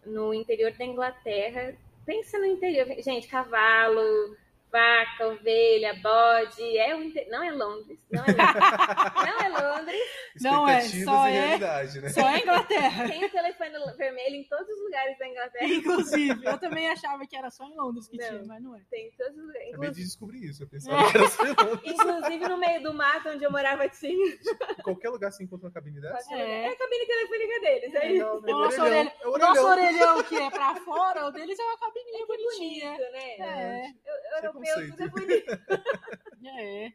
no 0.06 0.34
interior 0.34 0.72
da 0.72 0.86
Inglaterra. 0.86 1.76
Pensa 2.06 2.38
no 2.38 2.46
interior, 2.46 2.86
gente, 3.02 3.28
cavalo, 3.28 4.38
vaca, 4.74 5.28
ovelha, 5.28 5.94
bode. 6.02 6.78
É 6.80 6.96
inte- 6.96 7.26
Não 7.30 7.44
é 7.44 7.52
Londres, 7.52 8.00
não 8.12 8.24
é 8.24 8.28
Londres. 8.28 8.34
não 9.16 9.40
é 9.40 9.50
Londres. 9.50 10.02
Não 10.42 10.68
é, 10.68 10.82
só 10.82 11.28
é- 11.28 11.58
né? 11.60 12.10
Só 12.10 12.26
a 12.26 12.40
Inglaterra. 12.40 13.08
Tem 13.08 13.24
o 13.24 13.30
telefone 13.30 13.70
vermelho 13.96 14.36
em 14.38 14.44
todos 14.46 14.68
os 14.68 14.82
lugares 14.84 15.18
da 15.20 15.28
Inglaterra. 15.28 15.68
Inclusive, 15.68 16.44
eu 16.46 16.58
também 16.58 16.90
achava 16.92 17.26
que 17.28 17.36
era 17.38 17.52
só 17.52 17.64
em 17.66 17.76
Londres 17.76 18.08
que 18.08 18.18
Não. 18.18 18.28
tinha, 18.28 18.44
mas 18.46 18.64
não 18.64 18.76
é. 18.76 18.82
Tem 18.90 19.08
em 19.08 19.12
todos 19.12 19.38
os 19.38 19.46
lugares. 19.46 19.70
Acabei 19.70 19.90
Inclusive, 19.90 19.94
de 20.02 20.04
descobrir 20.08 20.44
isso. 20.50 20.64
Eu 20.64 20.68
pensava 20.68 21.12
que 21.12 21.18
era 21.18 21.30
só 21.30 21.44
em 21.46 21.48
Londres. 21.50 21.80
inclusive 21.86 22.48
no 22.48 22.58
meio 22.58 22.82
do 22.84 22.94
mato 22.96 23.30
onde 23.30 23.44
eu 23.44 23.52
morava 23.52 23.88
tinha. 23.90 24.34
Em 24.34 24.82
qualquer 24.84 25.10
lugar 25.10 25.32
você 25.32 25.44
encontra 25.44 25.68
uma 25.68 25.74
cabine 25.74 26.02
dessa. 26.02 26.34
É. 26.34 26.64
É 26.64 26.68
a 26.70 26.76
cabine 26.78 27.06
telefônica 27.06 27.60
deles, 27.62 27.94
é 27.96 28.12
isso. 28.12 28.26
Não, 28.26 28.42
nosso 28.42 28.82
orelhão, 28.82 28.82
orelhão, 28.82 29.12
é 29.22 29.28
orelhão. 29.28 29.50
nosso 29.50 29.66
orelhão 29.68 30.24
que 30.24 30.36
é 30.36 30.50
pra 30.50 30.76
fora, 30.78 31.26
o 31.28 31.32
deles 31.32 31.60
é 31.60 31.64
uma 31.64 31.78
cabininha 31.78 32.18
Que 32.20 32.26
bonitinha. 32.26 32.92
bonito, 32.92 33.12
né? 33.12 33.34
É, 33.38 33.88
Eu- 33.88 34.36
Europeu 34.44 34.62
conceito. 34.63 34.91
tudo 34.91 35.04
é 35.04 35.08
bonito. 35.08 35.52
é. 36.60 36.93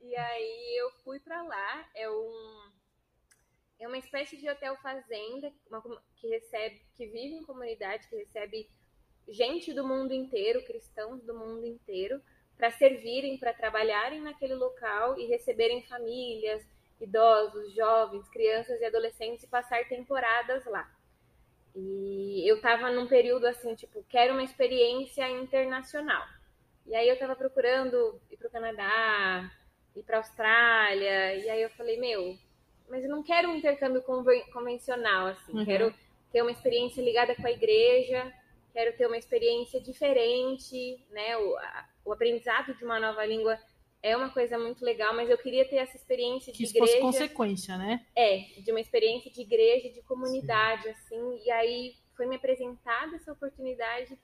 E 0.00 0.16
aí 0.16 0.76
eu 0.80 0.90
fui 1.02 1.18
pra 1.20 1.42
lá, 1.42 1.88
é 1.94 2.08
um 2.10 2.72
é 3.78 3.86
uma 3.86 3.98
espécie 3.98 4.36
de 4.38 4.48
hotel 4.48 4.76
fazenda, 4.78 5.52
uma 5.68 5.82
que 6.16 6.28
recebe, 6.28 6.80
que 6.94 7.06
vive 7.06 7.34
em 7.34 7.42
comunidade, 7.42 8.08
que 8.08 8.16
recebe 8.16 8.70
gente 9.28 9.72
do 9.74 9.86
mundo 9.86 10.14
inteiro, 10.14 10.64
cristãos 10.64 11.22
do 11.24 11.34
mundo 11.34 11.66
inteiro, 11.66 12.22
para 12.56 12.70
servirem, 12.70 13.36
para 13.38 13.52
trabalharem 13.52 14.22
naquele 14.22 14.54
local 14.54 15.18
e 15.18 15.26
receberem 15.26 15.82
famílias, 15.82 16.66
idosos, 16.98 17.74
jovens, 17.74 18.28
crianças 18.30 18.80
e 18.80 18.84
adolescentes 18.84 19.44
e 19.44 19.48
passar 19.48 19.86
temporadas 19.88 20.64
lá. 20.64 20.90
E 21.74 22.50
eu 22.50 22.58
tava 22.62 22.90
num 22.90 23.06
período 23.06 23.46
assim, 23.46 23.74
tipo, 23.74 24.02
quero 24.08 24.32
uma 24.32 24.42
experiência 24.42 25.28
internacional. 25.28 26.26
E 26.86 26.94
aí 26.94 27.08
eu 27.08 27.18
tava 27.18 27.34
procurando 27.34 28.20
ir 28.30 28.36
pro 28.36 28.50
Canadá, 28.50 29.50
ir 29.94 30.02
pra 30.02 30.18
Austrália, 30.18 31.34
e 31.34 31.50
aí 31.50 31.62
eu 31.62 31.70
falei, 31.70 31.98
meu, 31.98 32.36
mas 32.88 33.02
eu 33.02 33.10
não 33.10 33.22
quero 33.22 33.48
um 33.48 33.56
intercâmbio 33.56 34.02
convencional, 34.52 35.28
assim, 35.28 35.52
uhum. 35.52 35.64
quero 35.64 35.94
ter 36.32 36.42
uma 36.42 36.50
experiência 36.50 37.02
ligada 37.02 37.34
com 37.34 37.46
a 37.46 37.50
igreja, 37.50 38.32
quero 38.72 38.96
ter 38.96 39.06
uma 39.06 39.16
experiência 39.16 39.80
diferente, 39.80 41.02
né? 41.10 41.36
O, 41.36 41.56
a, 41.56 41.88
o 42.04 42.12
aprendizado 42.12 42.74
de 42.74 42.84
uma 42.84 43.00
nova 43.00 43.24
língua 43.24 43.58
é 44.02 44.16
uma 44.16 44.30
coisa 44.30 44.58
muito 44.58 44.84
legal, 44.84 45.14
mas 45.14 45.28
eu 45.28 45.38
queria 45.38 45.64
ter 45.68 45.76
essa 45.76 45.96
experiência 45.96 46.52
de 46.52 46.58
que 46.58 46.64
igreja. 46.64 46.86
fosse 46.86 47.00
consequência, 47.00 47.76
né? 47.76 48.06
É, 48.14 48.60
de 48.60 48.70
uma 48.70 48.80
experiência 48.80 49.30
de 49.30 49.40
igreja, 49.40 49.88
de 49.88 50.02
comunidade, 50.02 50.82
Sim. 50.82 50.90
assim. 50.90 51.40
E 51.44 51.50
aí 51.50 51.94
foi 52.16 52.26
me 52.26 52.36
apresentada 52.36 53.16
essa 53.16 53.32
oportunidade 53.32 54.16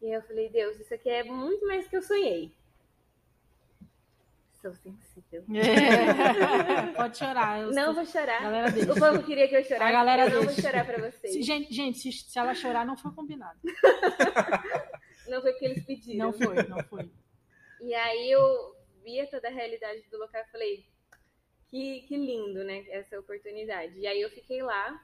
e 0.00 0.06
aí 0.06 0.12
eu 0.12 0.22
falei, 0.22 0.48
Deus, 0.48 0.78
isso 0.78 0.94
aqui 0.94 1.08
é 1.08 1.24
muito 1.24 1.66
mais 1.66 1.84
do 1.84 1.90
que 1.90 1.96
eu 1.96 2.02
sonhei. 2.02 2.52
Sou 4.60 4.74
sensível. 4.74 5.44
É. 5.54 6.92
Pode 6.92 7.16
chorar. 7.16 7.66
Não 7.66 7.94
vou 7.94 8.04
chorar. 8.04 8.42
O 8.90 8.98
povo 8.98 9.22
queria 9.24 9.48
que 9.48 9.56
eu 9.56 9.64
chorasse. 9.64 9.82
A 9.82 9.92
galera 9.92 10.22
eu 10.24 10.30
não 10.30 10.40
deixa. 10.40 10.52
vou 10.52 10.62
chorar 10.62 10.84
pra 10.84 11.10
vocês. 11.10 11.32
Se, 11.32 11.42
gente, 11.42 11.72
gente 11.72 11.98
se, 11.98 12.12
se, 12.12 12.38
ela 12.38 12.54
chorar, 12.54 12.84
não 12.84 12.96
foi 12.96 13.12
combinado. 13.12 13.58
não 15.28 15.40
foi 15.40 15.52
porque 15.52 15.64
eles 15.64 15.84
pediram. 15.84 16.26
Não 16.26 16.32
foi, 16.32 16.62
não 16.64 16.82
foi. 16.84 17.10
E 17.80 17.94
aí 17.94 18.30
eu 18.30 18.76
via 19.04 19.26
toda 19.28 19.48
a 19.48 19.52
realidade 19.52 20.02
do 20.10 20.18
local 20.18 20.42
e 20.42 20.50
falei, 20.50 20.86
que, 21.70 22.00
que 22.02 22.16
lindo, 22.16 22.64
né, 22.64 22.84
essa 22.90 23.18
oportunidade. 23.18 23.98
E 23.98 24.06
aí 24.06 24.20
eu 24.20 24.30
fiquei 24.30 24.62
lá 24.62 25.00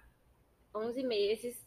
11 0.75 1.03
meses, 1.05 1.65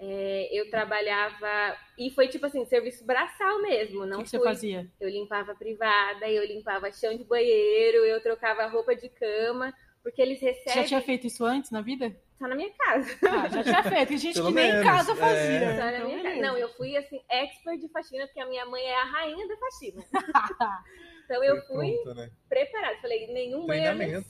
é, 0.00 0.48
eu 0.52 0.70
trabalhava, 0.70 1.76
e 1.98 2.10
foi 2.10 2.28
tipo 2.28 2.46
assim, 2.46 2.64
serviço 2.64 3.04
braçal 3.04 3.60
mesmo, 3.60 4.06
não 4.06 4.20
O 4.20 4.24
que, 4.24 4.30
que, 4.30 4.30
você 4.30 4.40
fazia? 4.40 4.90
Eu 5.00 5.08
limpava 5.08 5.54
privada, 5.54 6.28
eu 6.30 6.46
limpava 6.46 6.92
chão 6.92 7.16
de 7.16 7.24
banheiro, 7.24 7.98
eu 8.04 8.20
trocava 8.22 8.66
roupa 8.66 8.94
de 8.94 9.08
cama, 9.08 9.74
porque 10.02 10.22
eles 10.22 10.40
recebem... 10.40 10.72
Você 10.72 10.80
já 10.80 10.84
tinha 10.84 11.02
feito 11.02 11.26
isso 11.26 11.44
antes 11.44 11.70
na 11.70 11.80
vida? 11.80 12.14
Só 12.38 12.46
na 12.46 12.54
minha 12.54 12.70
casa. 12.70 13.18
Ah, 13.28 13.48
já 13.48 13.64
tinha 13.64 13.82
feito. 13.90 14.08
Tem 14.08 14.18
gente 14.18 14.34
Pelo 14.34 14.48
que 14.48 14.54
nem 14.54 14.70
em 14.70 14.82
casa 14.84 15.16
fazia. 15.16 15.40
É. 15.40 15.76
Só 15.76 15.84
na 15.84 15.96
então, 15.96 16.06
minha 16.06 16.22
casa. 16.22 16.40
Não, 16.40 16.56
eu 16.56 16.68
fui 16.74 16.96
assim, 16.96 17.20
expert 17.28 17.80
de 17.80 17.88
faxina, 17.88 18.26
porque 18.26 18.40
a 18.40 18.46
minha 18.46 18.64
mãe 18.64 18.82
é 18.84 18.96
a 18.96 19.04
rainha 19.04 19.48
da 19.48 19.56
faxina. 19.56 20.04
Então 21.28 21.44
eu 21.44 21.60
fui 21.66 21.92
pronta, 21.92 22.14
né? 22.14 22.30
preparada. 22.48 22.96
Falei, 23.02 23.26
nenhum 23.26 23.70
é 23.70 24.22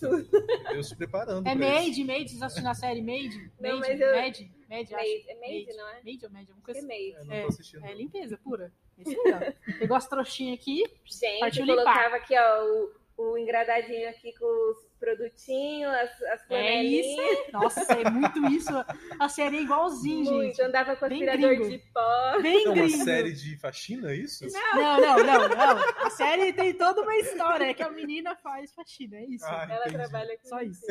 Eu 0.74 0.82
se 0.82 0.96
preparando. 0.96 1.46
É 1.46 1.54
Made, 1.54 2.02
Made, 2.02 2.28
vocês 2.28 2.42
assistiram 2.42 2.72
a 2.72 2.74
série 2.74 3.00
Made? 3.00 3.52
Não, 3.60 3.78
Made, 3.78 3.88
mas 3.88 4.00
eu... 4.00 4.16
Made, 4.16 4.50
Made, 4.68 4.92
Made, 4.92 5.24
É 5.28 5.34
Made, 5.34 5.76
não 5.76 5.88
é? 5.88 5.94
Made 6.04 6.24
ou 6.26 6.30
Made? 6.30 6.52
Coisa... 6.62 6.80
É 6.80 6.82
Made. 6.82 7.32
É, 7.32 7.88
é, 7.88 7.90
é, 7.90 7.94
limpeza 7.94 8.36
pura. 8.38 8.72
Esse 8.98 9.14
aí, 9.14 9.32
ó. 9.32 9.38
Pegou 9.78 9.96
as 9.96 10.06
trouxinhas 10.06 10.58
aqui, 10.58 10.84
Gente, 11.04 11.64
colocava 11.64 12.04
limpar. 12.04 12.14
aqui, 12.14 12.34
ó, 12.36 12.64
o, 12.64 13.32
o 13.32 13.38
engradadinho 13.38 14.08
aqui 14.10 14.32
com 14.38 14.44
os 14.70 14.88
produtinhos, 14.98 15.92
as, 15.92 16.22
as 16.22 16.46
flanelinhas. 16.46 17.06
É 17.06 17.32
isso, 17.32 17.52
nossa, 17.52 17.80
é 17.92 18.10
muito 18.10 18.44
isso. 18.46 18.72
A 19.18 19.28
série 19.28 19.58
é 19.58 19.62
igualzinho, 19.62 20.30
muito. 20.30 20.56
gente. 20.56 20.62
Andava 20.62 20.96
com 20.96 21.04
aspirador 21.04 21.68
de 21.68 21.78
pó. 21.92 22.40
Bem 22.42 22.64
é 22.66 22.68
uma 22.68 22.88
série 22.88 23.32
de 23.32 23.56
faxina, 23.56 24.10
é 24.10 24.16
isso? 24.16 24.44
Não. 24.52 25.00
não, 25.00 25.00
não, 25.00 25.48
não, 25.48 26.04
A 26.04 26.10
série 26.10 26.52
tem 26.52 26.74
toda 26.74 27.00
uma 27.02 27.16
história, 27.16 27.66
é 27.66 27.74
que 27.74 27.82
a 27.82 27.90
menina 27.90 28.36
faz 28.36 28.74
faxina, 28.74 29.16
é 29.16 29.24
isso. 29.24 29.46
Ah, 29.46 29.66
Ela 29.70 29.86
trabalha 29.86 30.36
com 30.36 30.48
Só 30.48 30.60
isso. 30.60 30.84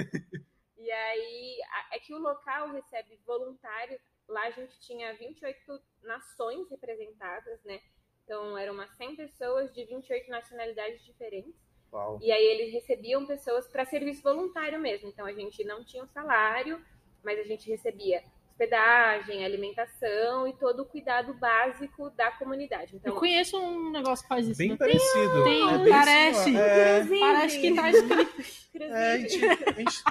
E 0.78 0.92
aí, 0.92 1.58
é 1.92 2.00
que 2.00 2.13
o 2.13 2.20
local 2.20 2.72
recebe 2.72 3.20
voluntário. 3.26 4.00
Lá 4.28 4.44
a 4.44 4.52
gente 4.52 4.80
tinha 4.82 5.13
28 5.16 5.82
nações 6.04 6.70
representadas, 6.70 7.63
né? 7.63 7.80
Então, 8.24 8.58
eram 8.58 8.74
umas 8.74 8.92
100 8.98 9.16
pessoas 9.16 9.74
de 9.74 9.86
28 9.86 10.30
nacionalidades 10.30 11.04
diferentes. 11.06 11.56
Uau. 11.92 12.20
E 12.22 12.32
aí 12.32 12.44
eles 12.44 12.74
recebiam 12.74 13.26
pessoas 13.26 13.68
para 13.68 13.86
serviço 13.86 14.22
voluntário 14.22 14.80
mesmo. 14.80 15.08
Então 15.10 15.26
a 15.26 15.32
gente 15.32 15.63
não 15.63 15.84
tinha 15.84 16.04
um 16.04 16.08
salário, 16.08 16.82
mas 17.24 17.40
a 17.40 17.44
gente 17.44 17.70
recebia 17.70 18.22
hospedagem, 18.52 19.46
alimentação 19.46 20.48
e 20.48 20.54
todo 20.54 20.82
o 20.82 20.86
cuidado 20.86 21.34
básico 21.36 22.10
da 22.12 22.32
comunidade. 22.32 22.96
Então, 22.96 23.13
eu 23.13 23.20
conheço 23.20 23.56
um 23.56 23.92
negócio 23.92 24.24
que 24.24 24.30
faz 24.30 24.48
isso. 24.48 24.58
Bem 24.58 24.72
né? 24.72 24.78
parecido. 24.78 25.44
Tem, 25.44 25.70
é 25.70 25.90
parece. 25.90 26.58
É. 26.58 27.06
Parece 27.20 27.62
que 27.62 27.76
tá 27.76 27.92
escrito. 27.92 28.94
É, 28.94 29.13
a 29.13 29.18
gente, 29.20 29.46
a 29.46 29.72
gente, 29.74 30.04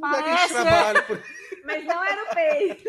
parece. 0.00 0.54
trabalho 0.54 1.06
por... 1.06 1.22
Mas 1.64 1.84
não 1.84 2.04
era 2.04 2.22
o 2.22 2.34
peito. 2.34 2.84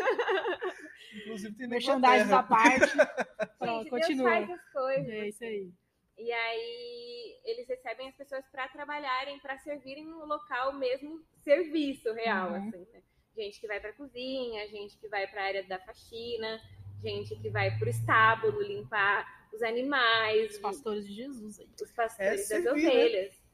Inclusive 1.16 1.54
tem 1.56 1.68
merchandising 1.68 2.28
da 2.28 2.42
parte. 2.42 2.92
Pronto, 3.58 3.82
gente, 3.82 3.90
continua. 3.90 4.30
Deus 4.30 4.46
faz 4.46 4.60
as 4.60 4.72
coisas. 4.72 5.08
É 5.08 5.28
isso 5.28 5.44
aí. 5.44 5.72
E 6.18 6.32
aí 6.32 7.40
eles 7.44 7.68
recebem 7.68 8.08
as 8.08 8.14
pessoas 8.14 8.44
para 8.50 8.68
trabalharem, 8.68 9.38
para 9.38 9.58
servirem 9.58 10.04
no 10.04 10.24
local 10.24 10.72
mesmo 10.74 11.22
serviço 11.42 12.12
real, 12.12 12.50
uhum. 12.50 12.56
assim, 12.56 12.86
né? 12.92 13.02
Gente 13.36 13.60
que 13.60 13.66
vai 13.66 13.78
para 13.78 13.92
cozinha, 13.92 14.66
gente 14.68 14.96
que 14.98 15.08
vai 15.08 15.26
para 15.26 15.42
a 15.42 15.44
área 15.44 15.62
da 15.64 15.78
faxina, 15.80 16.58
gente 17.02 17.36
que 17.36 17.50
vai 17.50 17.76
para 17.76 17.86
o 17.86 17.90
estábulo 17.90 18.62
limpar 18.62 19.26
os 19.52 19.62
animais, 19.62 20.52
os 20.52 20.58
pastores 20.58 21.06
de 21.06 21.14
Jesus, 21.14 21.60
aí. 21.60 21.68
os 21.80 21.92
pastores 21.92 22.50
é 22.50 22.54
das 22.54 22.64
servir, 22.64 22.82
né? 22.82 22.88
ovelhas. 22.88 23.32
Né? 23.32 23.45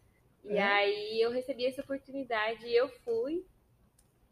E 0.44 0.57
é. 0.57 0.62
aí 0.62 1.20
eu 1.20 1.31
recebi 1.31 1.66
essa 1.66 1.83
oportunidade 1.83 2.66
e 2.66 2.74
eu 2.74 2.88
fui. 3.05 3.44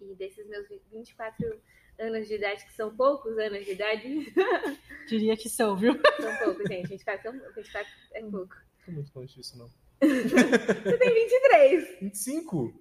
E 0.00 0.14
desses 0.14 0.46
meus 0.48 0.66
24 0.90 1.60
anos 1.98 2.26
de 2.26 2.34
idade, 2.34 2.64
que 2.64 2.72
são 2.72 2.94
poucos 2.96 3.36
anos 3.38 3.64
de 3.64 3.72
idade. 3.72 4.32
Diria 5.08 5.36
que 5.36 5.48
são, 5.48 5.76
viu? 5.76 5.92
São 6.20 6.36
poucos, 6.38 6.68
gente. 6.68 6.88
24, 6.88 7.22
são, 7.22 7.54
24 7.54 7.92
é 8.14 8.22
pouco. 8.22 8.56
Não 8.86 8.94
muito 8.94 9.10
longe 9.14 9.34
disso, 9.34 9.58
não. 9.58 9.70
Você 10.00 10.98
tem 10.98 11.14
23. 11.14 12.00
25? 12.00 12.74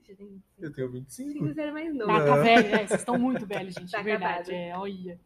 Eu 0.58 0.74
tenho 0.74 0.90
25. 0.90 1.48
Você 1.48 1.62
era 1.62 1.74
mais 1.74 1.94
novo. 1.94 2.10
Ah, 2.10 2.26
tá 2.26 2.38
velho, 2.38 2.70
né? 2.70 2.88
Vocês 2.88 3.02
estão 3.02 3.20
muito 3.20 3.46
velhos, 3.46 3.76
gente. 3.76 3.92
Tá 3.92 4.00
é 4.00 4.04
verdade. 4.04 4.54
É, 4.54 4.78
olha. 4.78 5.20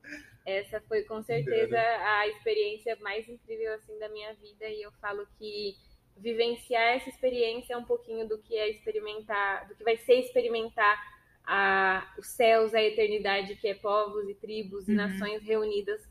Essa 0.46 0.82
foi 0.82 1.04
com 1.04 1.22
certeza 1.22 1.78
a 1.80 2.28
experiência 2.28 2.98
mais 3.02 3.30
incrível 3.30 3.74
assim 3.76 3.98
da 4.00 4.10
minha 4.10 4.34
vida 4.34 4.68
e 4.68 4.82
eu 4.82 4.92
falo 4.94 5.26
que 5.38 5.78
vivenciar 6.18 6.96
essa 6.96 7.10
experiência 7.10 7.74
é 7.74 7.78
um 7.78 7.84
pouquinho 7.84 8.28
do 8.28 8.38
que 8.38 8.56
é 8.56 8.70
experimentar, 8.70 9.68
do 9.68 9.76
que 9.76 9.84
vai 9.84 9.98
ser 9.98 10.20
experimentar 10.20 10.98
a, 11.46 12.14
os 12.18 12.28
céus, 12.28 12.74
a 12.74 12.82
eternidade, 12.82 13.56
que 13.56 13.68
é 13.68 13.74
povos 13.74 14.30
e 14.30 14.34
tribos 14.34 14.88
uhum. 14.88 14.94
e 14.94 14.98
nações 14.98 15.44
reunidas 15.44 16.02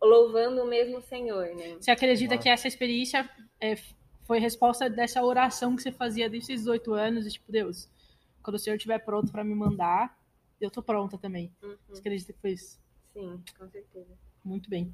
louvando 0.00 0.62
o 0.62 0.66
mesmo 0.66 1.00
Senhor, 1.02 1.54
né? 1.54 1.76
Você 1.80 1.90
acredita 1.90 2.36
que 2.36 2.48
essa 2.48 2.66
experiência 2.66 3.28
é, 3.60 3.76
foi 4.24 4.40
resposta 4.40 4.90
dessa 4.90 5.22
oração 5.22 5.76
que 5.76 5.82
você 5.82 5.92
fazia 5.92 6.28
desde 6.28 6.54
os 6.54 6.60
18 6.60 6.94
anos, 6.94 7.26
e 7.26 7.30
tipo, 7.30 7.52
Deus, 7.52 7.88
quando 8.42 8.56
o 8.56 8.58
Senhor 8.58 8.76
estiver 8.76 8.98
pronto 8.98 9.30
para 9.30 9.44
me 9.44 9.54
mandar, 9.54 10.18
eu 10.60 10.70
tô 10.70 10.82
pronta 10.82 11.16
também. 11.16 11.52
Uhum. 11.62 11.76
Você 11.88 12.00
acredita 12.00 12.32
que 12.32 12.40
foi 12.40 12.50
isso? 12.50 12.80
Sim, 13.12 13.40
com 13.56 13.68
certeza. 13.68 14.18
Muito 14.44 14.68
bem. 14.68 14.92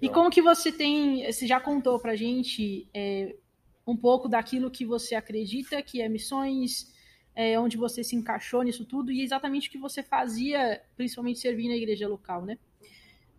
E 0.00 0.08
como 0.08 0.30
que 0.30 0.40
você 0.40 0.72
tem, 0.72 1.30
você 1.30 1.46
já 1.46 1.60
contou 1.60 1.98
pra 1.98 2.16
gente 2.16 2.88
é, 2.94 3.36
um 3.88 3.96
pouco 3.96 4.28
daquilo 4.28 4.70
que 4.70 4.84
você 4.84 5.14
acredita 5.14 5.80
que 5.80 6.02
é 6.02 6.08
missões, 6.10 6.94
é, 7.34 7.58
onde 7.58 7.78
você 7.78 8.04
se 8.04 8.14
encaixou 8.14 8.62
nisso 8.62 8.84
tudo 8.84 9.10
e 9.10 9.22
exatamente 9.22 9.68
o 9.68 9.72
que 9.72 9.78
você 9.78 10.02
fazia, 10.02 10.82
principalmente 10.94 11.38
servindo 11.38 11.70
na 11.70 11.76
igreja 11.76 12.06
local, 12.06 12.44
né? 12.44 12.58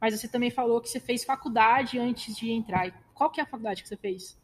Mas 0.01 0.19
você 0.19 0.27
também 0.27 0.49
falou 0.49 0.81
que 0.81 0.89
você 0.89 0.99
fez 0.99 1.23
faculdade 1.23 1.99
antes 1.99 2.35
de 2.35 2.49
entrar. 2.49 2.91
Qual 3.13 3.29
que 3.29 3.39
é 3.39 3.43
a 3.43 3.45
faculdade 3.45 3.83
que 3.83 3.89
você 3.89 3.97
fez? 3.97 4.39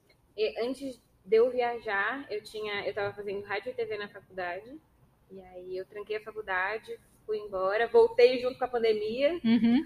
Antes 0.61 1.01
de 1.25 1.35
eu 1.35 1.49
viajar, 1.49 2.27
eu 2.29 2.43
tinha, 2.43 2.83
eu 2.83 2.89
estava 2.89 3.11
fazendo 3.11 3.43
rádio 3.43 3.71
e 3.71 3.73
TV 3.73 3.97
na 3.97 4.07
faculdade. 4.07 4.79
E 5.31 5.41
aí 5.41 5.75
eu 5.75 5.85
tranquei 5.85 6.17
a 6.17 6.21
faculdade, 6.21 6.99
fui 7.25 7.39
embora, 7.39 7.87
voltei 7.87 8.39
junto 8.39 8.59
com 8.59 8.65
a 8.65 8.67
pandemia. 8.67 9.39
Uhum. 9.43 9.83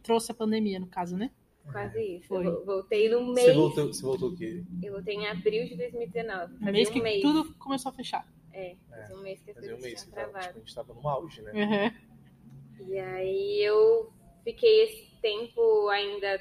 Trouxe 0.00 0.30
a 0.30 0.34
pandemia, 0.34 0.78
no 0.78 0.86
caso, 0.86 1.16
né? 1.16 1.32
Quase 1.70 2.00
isso. 2.00 2.28
Foi. 2.28 2.44
voltei 2.64 3.08
no 3.08 3.32
mês. 3.32 3.46
Você 3.46 3.52
voltou, 3.54 3.86
você 3.86 4.02
voltou 4.02 4.30
o 4.30 4.36
quê? 4.36 4.62
Eu 4.82 4.92
voltei 4.92 5.14
em 5.14 5.26
abril 5.26 5.66
de 5.66 5.76
2019. 5.76 6.54
Um 6.60 6.72
mês 6.72 6.88
um 6.88 6.92
que 6.92 7.02
mês. 7.02 7.22
tudo 7.22 7.54
começou 7.54 7.90
a 7.90 7.94
fechar. 7.94 8.26
É, 8.52 8.76
fazia 8.88 9.16
um 9.16 9.22
mês 9.22 9.42
que 9.42 9.52
fazia 9.52 9.74
um 9.74 9.80
mês 9.80 10.04
que 10.04 10.10
tava, 10.12 10.38
tipo, 10.38 10.38
a 10.38 10.52
gente 10.52 10.68
estava 10.68 10.94
no 10.94 11.08
auge, 11.08 11.42
né? 11.42 11.52
Uhum. 11.52 12.86
E 12.86 12.98
aí 12.98 13.64
eu 13.64 14.12
fiquei 14.44 14.84
esse 14.84 15.10
tempo 15.20 15.88
ainda 15.88 16.40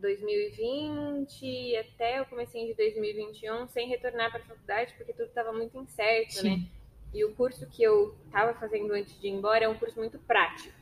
2020 0.00 1.76
até 1.76 2.20
o 2.20 2.26
começo 2.26 2.52
de 2.52 2.74
2021 2.74 3.68
sem 3.68 3.88
retornar 3.88 4.30
para 4.32 4.40
a 4.40 4.44
faculdade 4.44 4.92
porque 4.96 5.12
tudo 5.12 5.28
estava 5.28 5.52
muito 5.52 5.78
incerto, 5.78 6.32
Sim. 6.32 6.50
né? 6.50 6.66
E 7.14 7.24
o 7.24 7.34
curso 7.34 7.66
que 7.68 7.82
eu 7.82 8.16
estava 8.24 8.54
fazendo 8.54 8.92
antes 8.92 9.18
de 9.20 9.28
ir 9.28 9.30
embora 9.30 9.66
é 9.66 9.68
um 9.68 9.78
curso 9.78 9.98
muito 9.98 10.18
prático. 10.18 10.74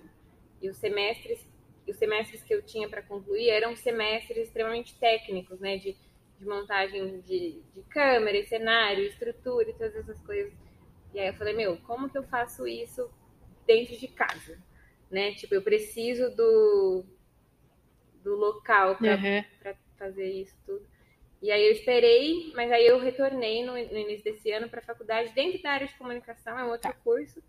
E 0.62 0.68
os 0.68 0.76
semestres, 0.76 1.46
os 1.90 1.96
semestres 1.98 2.42
que 2.42 2.54
eu 2.54 2.62
tinha 2.62 2.88
para 2.88 3.02
concluir 3.02 3.48
eram 3.50 3.76
semestres 3.76 4.38
extremamente 4.48 4.98
técnicos, 4.98 5.60
né? 5.60 5.78
De, 5.78 5.96
de 6.38 6.46
montagem 6.46 7.20
de, 7.22 7.62
de 7.74 7.82
câmera, 7.90 8.42
cenário, 8.46 9.04
estrutura 9.04 9.70
e 9.70 9.74
todas 9.74 9.96
essas 9.96 10.20
coisas. 10.22 10.52
E 11.14 11.20
aí 11.20 11.28
eu 11.28 11.34
falei, 11.34 11.54
meu, 11.54 11.76
como 11.82 12.08
que 12.10 12.18
eu 12.18 12.24
faço 12.24 12.66
isso 12.66 13.10
dentro 13.66 13.96
de 13.98 14.08
casa? 14.08 14.58
né? 15.10 15.34
Tipo, 15.34 15.54
eu 15.56 15.62
preciso 15.62 16.30
do, 16.36 17.04
do 18.22 18.34
local 18.36 18.96
para 18.98 19.18
Uhum. 19.18 19.44
fazer 19.98 20.30
isso 20.32 20.56
tudo. 20.64 20.86
E 21.42 21.50
aí 21.50 21.64
eu 21.66 21.72
esperei, 21.72 22.52
mas 22.54 22.70
aí 22.70 22.86
eu 22.86 22.98
retornei 22.98 23.64
no, 23.64 23.72
no 23.72 23.98
início 23.98 24.24
desse 24.24 24.50
ano 24.52 24.68
para 24.68 24.80
a 24.80 24.84
faculdade 24.84 25.32
dentro 25.34 25.60
da 25.62 25.70
área 25.72 25.86
de 25.86 25.96
comunicação, 25.96 26.58
é 26.58 26.64
um 26.64 26.70
outro 26.70 26.92
Tá. 26.92 26.94
curso, 27.02 27.42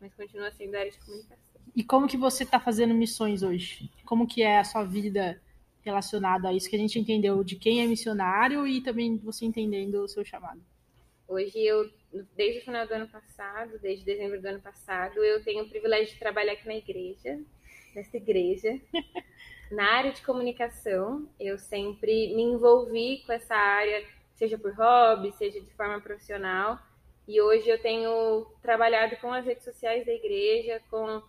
mas 0.00 0.14
continua 0.14 0.50
sendo 0.52 0.72
da 0.72 0.80
área 0.80 0.90
de 0.92 0.98
comunicação. 1.00 1.51
E 1.74 1.82
como 1.82 2.06
que 2.06 2.18
você 2.18 2.44
está 2.44 2.60
fazendo 2.60 2.92
missões 2.92 3.42
hoje? 3.42 3.90
Como 4.04 4.26
que 4.26 4.42
é 4.42 4.58
a 4.58 4.64
sua 4.64 4.84
vida 4.84 5.40
relacionada 5.82 6.48
a 6.48 6.52
isso 6.52 6.68
que 6.68 6.76
a 6.76 6.78
gente 6.78 6.98
entendeu 6.98 7.42
de 7.42 7.56
quem 7.56 7.82
é 7.82 7.86
missionário 7.86 8.66
e 8.66 8.82
também 8.82 9.16
você 9.16 9.46
entendendo 9.46 10.02
o 10.02 10.08
seu 10.08 10.24
chamado? 10.24 10.60
Hoje 11.26 11.58
eu, 11.58 11.90
desde 12.36 12.60
o 12.60 12.64
final 12.64 12.86
do 12.86 12.92
ano 12.92 13.08
passado, 13.08 13.78
desde 13.80 14.04
dezembro 14.04 14.40
do 14.40 14.46
ano 14.46 14.60
passado, 14.60 15.24
eu 15.24 15.42
tenho 15.42 15.64
o 15.64 15.68
privilégio 15.68 16.12
de 16.12 16.18
trabalhar 16.18 16.52
aqui 16.52 16.66
na 16.66 16.76
igreja, 16.76 17.40
nessa 17.94 18.16
igreja. 18.16 18.78
Na 19.70 19.90
área 19.90 20.12
de 20.12 20.20
comunicação, 20.20 21.26
eu 21.40 21.58
sempre 21.58 22.34
me 22.34 22.42
envolvi 22.42 23.22
com 23.24 23.32
essa 23.32 23.54
área, 23.54 24.04
seja 24.34 24.58
por 24.58 24.74
hobby, 24.74 25.32
seja 25.32 25.58
de 25.58 25.72
forma 25.72 25.98
profissional. 25.98 26.78
E 27.26 27.40
hoje 27.40 27.70
eu 27.70 27.80
tenho 27.80 28.44
trabalhado 28.60 29.16
com 29.16 29.32
as 29.32 29.46
redes 29.46 29.64
sociais 29.64 30.04
da 30.04 30.12
igreja, 30.12 30.82
com 30.90 31.22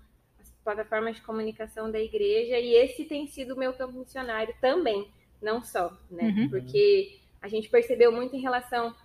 plataformas 0.64 1.16
de 1.16 1.22
comunicação 1.22 1.92
da 1.92 2.00
igreja, 2.00 2.58
e 2.58 2.74
esse 2.74 3.06
tem 3.06 3.28
sido 3.28 3.54
o 3.54 3.58
meu 3.58 3.74
campo 3.74 4.00
missionário 4.00 4.54
também, 4.62 5.08
não 5.42 5.64
só, 5.64 5.96
né? 6.10 6.24
Uhum. 6.24 6.50
Porque 6.50 7.20
a 7.42 7.48
gente 7.48 7.70
percebeu 7.70 8.12
muito 8.12 8.36
em 8.36 8.40
relação 8.42 8.96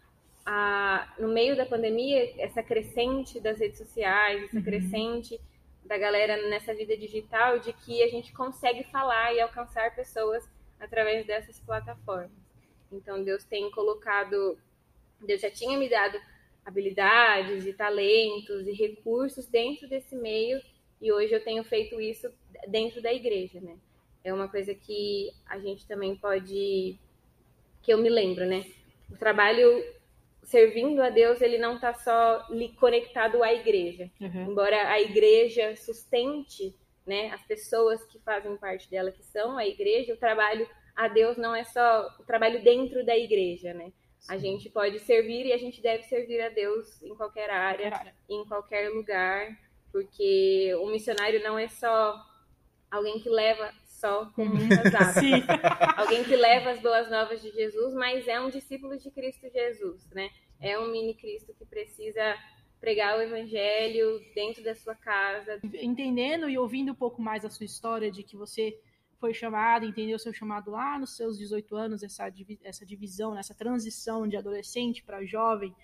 a, 0.47 1.13
no 1.19 1.29
meio 1.29 1.57
da 1.57 1.67
pandemia, 1.67 2.33
essa 2.39 2.63
crescente 2.63 3.41
das 3.41 3.59
redes 3.59 3.79
sociais, 3.79 4.45
essa 4.45 4.57
Uhum. 4.57 4.63
crescente 4.63 5.41
da 5.85 5.99
galera 5.99 6.49
nessa 6.49 6.73
vida 6.75 6.97
digital, 6.97 7.59
de 7.59 7.73
que 7.73 8.03
a 8.03 8.09
gente 8.09 8.33
consegue 8.33 8.85
falar 8.85 9.35
e 9.35 9.41
alcançar 9.41 9.95
pessoas 9.95 10.49
através 10.79 11.27
dessas 11.27 11.59
plataformas. 11.61 12.31
Então, 12.93 13.23
Deus 13.23 13.45
tem 13.45 13.71
colocado, 13.71 14.59
Deus 15.21 15.41
já 15.41 15.51
tinha 15.51 15.79
me 15.79 15.89
dado 15.89 16.19
habilidades 16.65 17.67
e 17.67 17.73
talentos 17.73 18.67
e 18.67 18.73
recursos 18.73 19.47
dentro 19.47 19.89
desse 19.89 20.15
meio, 20.15 20.61
e 21.01 21.13
hoje 21.13 21.33
eu 21.33 21.43
tenho 21.43 21.63
feito 21.65 22.01
isso 22.01 22.31
dentro 22.67 23.01
da 23.01 23.13
igreja, 23.13 23.61
né? 23.61 23.77
É 24.25 24.33
uma 24.33 24.49
coisa 24.49 24.75
que 24.75 25.31
a 25.47 25.59
gente 25.59 25.87
também 25.87 26.17
pode, 26.17 26.99
que 27.83 27.93
eu 27.93 27.99
me 27.99 28.09
lembro, 28.09 28.45
né? 28.45 28.65
O 29.11 29.17
trabalho 29.17 29.83
servindo 30.43 31.03
a 31.03 31.11
Deus, 31.11 31.41
ele 31.41 31.59
não 31.59 31.77
está 31.77 31.95
só 31.95 32.47
conectado 32.79 33.43
à 33.43 33.53
igreja. 33.53 34.11
Uhum. 34.21 34.51
Embora 34.51 34.89
a 34.89 35.01
igreja 35.01 35.77
sustente 35.77 36.75
né, 37.07 37.31
as 37.33 37.43
pessoas 37.47 38.05
que 38.05 38.19
fazem 38.21 38.57
parte 38.57 38.91
dela, 38.91 39.11
que 39.11 39.25
são 39.25 39.57
a 39.57 39.67
igreja, 39.67 40.13
o 40.13 40.19
trabalho 40.19 40.69
a 40.95 41.09
Deus 41.09 41.37
não 41.37 41.55
é 41.55 41.65
só 41.65 42.07
o 42.19 42.25
trabalho 42.25 42.63
dentro 42.63 43.05
da 43.05 43.17
igreja, 43.17 43.73
né? 43.73 43.93
A 44.29 44.37
gente 44.37 44.69
pode 44.69 44.99
servir 44.99 45.47
e 45.47 45.53
a 45.53 45.57
gente 45.57 45.81
deve 45.81 46.03
servir 46.03 46.41
a 46.41 46.49
Deus 46.49 47.01
em 47.03 47.15
qualquer 47.15 47.49
área, 47.51 48.15
em 48.29 48.45
qualquer 48.45 48.91
lugar, 48.91 49.57
porque 49.91 50.75
o 50.81 50.87
missionário 50.91 51.43
não 51.43 51.59
é 51.59 51.69
só 51.69 52.17
alguém 52.91 53.21
que 53.21 53.29
leva 53.29 53.71
só 53.85 54.27
como 54.35 54.55
um 54.55 54.69
WhatsApp 54.69 55.21
Sim. 55.21 55.43
alguém 55.97 56.23
que 56.23 56.37
leva 56.37 56.71
as 56.71 56.81
boas 56.81 57.11
novas 57.11 57.43
de 57.43 57.51
Jesus, 57.51 57.95
mas 57.95 58.29
é 58.29 58.41
um 58.41 58.49
discípulo 58.49 58.97
de 58.97 59.11
Cristo 59.11 59.49
Jesus, 59.51 60.09
né? 60.11 60.31
É 60.61 60.79
um 60.79 60.91
mini 60.91 61.15
Cristo 61.15 61.53
que 61.55 61.65
precisa 61.67 62.37
pregar 62.81 63.19
o 63.19 63.23
evangelho 63.23 64.21
dentro 64.35 64.63
da 64.63 64.75
sua 64.75 64.95
casa. 64.95 65.61
Entendendo 65.75 66.49
e 66.49 66.57
ouvindo 66.57 66.93
um 66.93 66.95
pouco 66.95 67.21
mais 67.21 67.45
a 67.45 67.51
sua 67.51 67.67
história 67.67 68.11
de 68.11 68.23
que 68.23 68.37
você 68.37 68.79
foi 69.19 69.35
chamado, 69.35 69.85
entendeu 69.85 70.17
o 70.17 70.19
seu 70.19 70.33
chamado 70.33 70.71
lá 70.71 70.99
nos 70.99 71.17
seus 71.17 71.37
18 71.37 71.77
anos, 71.77 72.03
essa, 72.05 72.33
essa 72.63 72.87
divisão, 72.87 73.37
essa 73.37 73.55
transição 73.55 74.29
de 74.29 74.37
adolescente 74.37 75.03
para 75.03 75.25
jovem, 75.25 75.75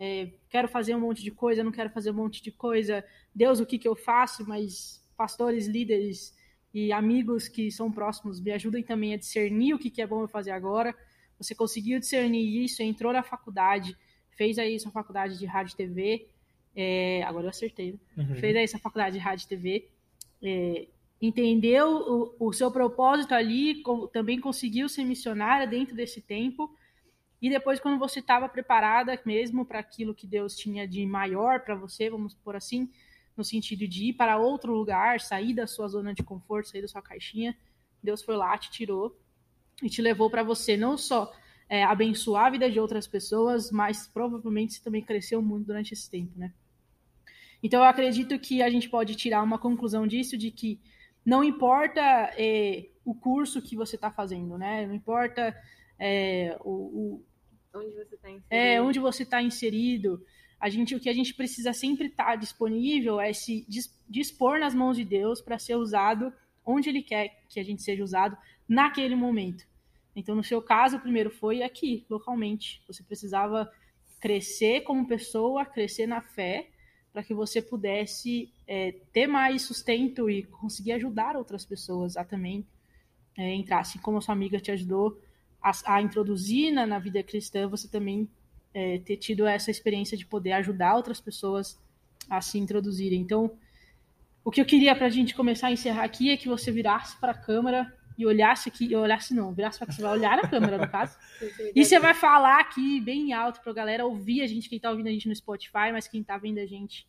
é, 0.00 0.30
quero 0.48 0.66
fazer 0.66 0.94
um 0.96 1.00
monte 1.00 1.22
de 1.22 1.30
coisa, 1.30 1.62
não 1.62 1.70
quero 1.70 1.90
fazer 1.90 2.10
um 2.10 2.14
monte 2.14 2.42
de 2.42 2.50
coisa, 2.50 3.04
Deus, 3.34 3.60
o 3.60 3.66
que, 3.66 3.78
que 3.78 3.86
eu 3.86 3.94
faço? 3.94 4.48
Mas 4.48 5.06
pastores, 5.16 5.66
líderes 5.66 6.34
e 6.72 6.90
amigos 6.90 7.46
que 7.48 7.70
são 7.70 7.92
próximos 7.92 8.40
me 8.40 8.50
ajudem 8.52 8.82
também 8.82 9.12
a 9.12 9.18
discernir 9.18 9.74
o 9.74 9.78
que, 9.78 9.90
que 9.90 10.00
é 10.00 10.06
bom 10.06 10.22
eu 10.22 10.28
fazer 10.28 10.52
agora. 10.52 10.96
Você 11.38 11.54
conseguiu 11.54 12.00
discernir 12.00 12.64
isso, 12.64 12.82
entrou 12.82 13.12
na 13.12 13.22
faculdade, 13.22 13.94
fez 14.30 14.58
aí 14.58 14.80
sua 14.80 14.90
faculdade 14.90 15.38
de 15.38 15.44
rádio 15.44 15.74
e 15.74 15.76
TV, 15.76 16.28
é, 16.74 17.22
agora 17.24 17.44
eu 17.46 17.50
acertei, 17.50 17.92
né? 17.92 17.98
Uhum. 18.16 18.36
fez 18.36 18.56
aí 18.56 18.64
essa 18.64 18.78
faculdade 18.78 19.18
de 19.18 19.22
rádio 19.22 19.44
e 19.44 19.48
TV, 19.48 19.88
é, 20.42 20.86
entendeu 21.20 22.34
o, 22.38 22.48
o 22.48 22.52
seu 22.52 22.70
propósito 22.70 23.34
ali, 23.34 23.82
com- 23.82 24.06
também 24.06 24.40
conseguiu 24.40 24.88
ser 24.88 25.04
missionária 25.04 25.66
dentro 25.66 25.94
desse 25.94 26.22
tempo, 26.22 26.74
e 27.40 27.48
depois, 27.48 27.80
quando 27.80 27.98
você 27.98 28.20
estava 28.20 28.48
preparada 28.48 29.18
mesmo 29.24 29.64
para 29.64 29.78
aquilo 29.78 30.14
que 30.14 30.26
Deus 30.26 30.56
tinha 30.56 30.86
de 30.86 31.04
maior 31.06 31.60
para 31.60 31.74
você, 31.74 32.10
vamos 32.10 32.34
por 32.34 32.54
assim, 32.54 32.90
no 33.36 33.42
sentido 33.42 33.88
de 33.88 34.06
ir 34.06 34.12
para 34.12 34.36
outro 34.36 34.74
lugar, 34.74 35.20
sair 35.20 35.54
da 35.54 35.66
sua 35.66 35.88
zona 35.88 36.12
de 36.12 36.22
conforto, 36.22 36.68
sair 36.68 36.82
da 36.82 36.88
sua 36.88 37.00
caixinha, 37.00 37.56
Deus 38.02 38.22
foi 38.22 38.36
lá, 38.36 38.56
te 38.58 38.70
tirou 38.70 39.18
e 39.82 39.88
te 39.88 40.02
levou 40.02 40.28
para 40.30 40.42
você 40.42 40.76
não 40.76 40.98
só 40.98 41.32
é, 41.68 41.82
abençoar 41.82 42.46
a 42.46 42.50
vida 42.50 42.70
de 42.70 42.78
outras 42.78 43.06
pessoas, 43.06 43.70
mas 43.70 44.06
provavelmente 44.06 44.74
você 44.74 44.82
também 44.82 45.02
cresceu 45.02 45.40
muito 45.40 45.66
durante 45.66 45.94
esse 45.94 46.10
tempo, 46.10 46.38
né? 46.38 46.52
Então 47.62 47.80
eu 47.80 47.86
acredito 47.88 48.38
que 48.38 48.62
a 48.62 48.68
gente 48.68 48.88
pode 48.88 49.14
tirar 49.14 49.42
uma 49.42 49.58
conclusão 49.58 50.06
disso 50.06 50.36
de 50.36 50.50
que 50.50 50.80
não 51.24 51.44
importa 51.44 52.00
é, 52.36 52.88
o 53.04 53.14
curso 53.14 53.62
que 53.62 53.76
você 53.76 53.96
está 53.96 54.10
fazendo, 54.10 54.58
né? 54.58 54.86
Não 54.86 54.94
importa 54.94 55.56
é, 55.98 56.56
o, 56.60 56.70
o, 56.70 57.24
Onde 57.74 57.92
você 57.94 58.14
está 58.14 58.30
inserido? 58.30 58.46
é, 58.50 58.82
onde 58.82 58.98
você 58.98 59.22
está 59.22 59.42
inserido. 59.42 60.24
A 60.58 60.68
gente, 60.68 60.94
o 60.94 61.00
que 61.00 61.08
a 61.08 61.12
gente 61.12 61.34
precisa 61.34 61.72
sempre 61.72 62.08
estar 62.08 62.36
disponível 62.36 63.20
é 63.20 63.32
se 63.32 63.64
dis- 63.68 63.96
dispor 64.08 64.58
nas 64.58 64.74
mãos 64.74 64.96
de 64.96 65.04
Deus 65.04 65.40
para 65.40 65.58
ser 65.58 65.76
usado 65.76 66.32
onde 66.64 66.88
Ele 66.88 67.02
quer 67.02 67.42
que 67.48 67.58
a 67.58 67.64
gente 67.64 67.82
seja 67.82 68.04
usado 68.04 68.36
naquele 68.68 69.14
momento. 69.16 69.64
Então, 70.14 70.34
no 70.34 70.44
seu 70.44 70.60
caso, 70.60 70.96
o 70.96 71.00
primeiro 71.00 71.30
foi 71.30 71.62
aqui, 71.62 72.04
localmente. 72.10 72.82
Você 72.86 73.02
precisava 73.02 73.70
crescer 74.20 74.82
como 74.82 75.08
pessoa, 75.08 75.64
crescer 75.64 76.06
na 76.06 76.20
fé, 76.20 76.68
para 77.12 77.22
que 77.22 77.32
você 77.32 77.62
pudesse 77.62 78.52
é, 78.66 78.92
ter 79.12 79.26
mais 79.26 79.62
sustento 79.62 80.28
e 80.28 80.42
conseguir 80.44 80.92
ajudar 80.92 81.36
outras 81.36 81.64
pessoas 81.64 82.16
a 82.16 82.24
também 82.24 82.66
é, 83.36 83.54
entrar. 83.54 83.80
Assim 83.80 83.98
como 83.98 84.18
a 84.18 84.20
sua 84.20 84.34
amiga 84.34 84.60
te 84.60 84.70
ajudou 84.70 85.18
a, 85.62 85.72
a 85.96 86.02
introduzir 86.02 86.72
na, 86.72 86.86
na 86.86 86.98
vida 86.98 87.22
cristã, 87.22 87.68
você 87.68 87.88
também 87.88 88.28
é, 88.72 88.98
ter 88.98 89.16
tido 89.16 89.46
essa 89.46 89.70
experiência 89.70 90.16
de 90.16 90.26
poder 90.26 90.52
ajudar 90.52 90.96
outras 90.96 91.20
pessoas 91.20 91.78
a 92.28 92.40
se 92.40 92.58
introduzirem. 92.58 93.20
Então, 93.20 93.52
o 94.44 94.50
que 94.50 94.60
eu 94.60 94.64
queria 94.64 94.94
para 94.94 95.06
a 95.06 95.10
gente 95.10 95.34
começar 95.34 95.68
a 95.68 95.72
encerrar 95.72 96.04
aqui 96.04 96.30
é 96.30 96.36
que 96.36 96.48
você 96.48 96.70
virasse 96.70 97.18
para 97.18 97.32
a 97.32 97.34
câmera 97.34 97.92
e 98.16 98.26
olhasse 98.26 98.68
aqui, 98.68 98.94
olhasse 98.94 99.34
não, 99.34 99.52
virasse 99.52 99.78
para 99.78 99.90
você 99.90 100.02
vai 100.02 100.12
olhar 100.12 100.36
na 100.36 100.48
câmera, 100.48 100.76
no 100.76 100.88
caso, 100.88 101.16
e 101.74 101.84
você 101.84 101.98
vai 101.98 102.12
falar 102.12 102.60
aqui 102.60 103.00
bem 103.00 103.32
alto 103.32 103.60
para 103.62 103.72
a 103.72 103.74
galera 103.74 104.04
ouvir 104.04 104.42
a 104.42 104.46
gente, 104.46 104.68
quem 104.68 104.76
está 104.76 104.90
ouvindo 104.90 105.08
a 105.08 105.10
gente 105.10 105.28
no 105.28 105.34
Spotify, 105.34 105.90
mas 105.92 106.06
quem 106.06 106.20
está 106.20 106.36
vendo 106.36 106.58
a 106.58 106.66
gente 106.66 107.08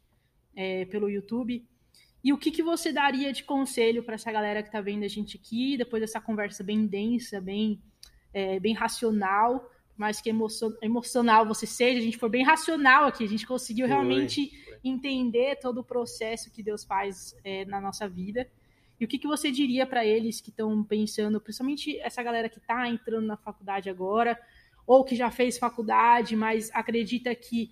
é, 0.55 0.85
pelo 0.85 1.09
YouTube. 1.09 1.65
E 2.23 2.31
o 2.31 2.37
que, 2.37 2.51
que 2.51 2.61
você 2.61 2.93
daria 2.93 3.33
de 3.33 3.43
conselho 3.43 4.03
para 4.03 4.15
essa 4.15 4.31
galera 4.31 4.61
que 4.61 4.69
está 4.69 4.79
vendo 4.79 5.03
a 5.03 5.07
gente 5.07 5.37
aqui, 5.37 5.75
depois 5.75 6.01
dessa 6.01 6.21
conversa 6.21 6.63
bem 6.63 6.85
densa, 6.85 7.41
bem, 7.41 7.81
é, 8.33 8.59
bem 8.59 8.73
racional, 8.73 9.69
mais 9.97 10.19
que 10.19 10.29
emocio 10.29 10.75
emocional 10.81 11.45
você 11.45 11.65
seja, 11.65 11.99
a 11.99 12.03
gente 12.03 12.17
foi 12.17 12.29
bem 12.29 12.43
racional 12.43 13.05
aqui, 13.05 13.23
a 13.23 13.27
gente 13.27 13.45
conseguiu 13.45 13.87
Foi, 13.87 13.95
realmente 13.95 14.49
foi. 14.65 14.79
entender 14.83 15.57
todo 15.57 15.79
o 15.79 15.83
processo 15.83 16.51
que 16.51 16.63
Deus 16.63 16.83
faz 16.83 17.35
é, 17.43 17.65
na 17.65 17.79
nossa 17.79 18.07
vida. 18.07 18.47
E 18.99 19.05
o 19.05 19.07
que, 19.07 19.17
que 19.17 19.27
você 19.27 19.51
diria 19.51 19.85
para 19.85 20.05
eles 20.05 20.39
que 20.39 20.49
estão 20.49 20.83
pensando, 20.83 21.41
principalmente 21.41 21.99
essa 21.99 22.21
galera 22.21 22.47
que 22.47 22.59
está 22.59 22.87
entrando 22.87 23.25
na 23.25 23.35
faculdade 23.35 23.89
agora, 23.89 24.39
ou 24.85 25.03
que 25.03 25.15
já 25.15 25.31
fez 25.31 25.57
faculdade, 25.57 26.35
mas 26.35 26.69
acredita 26.73 27.33
que 27.33 27.71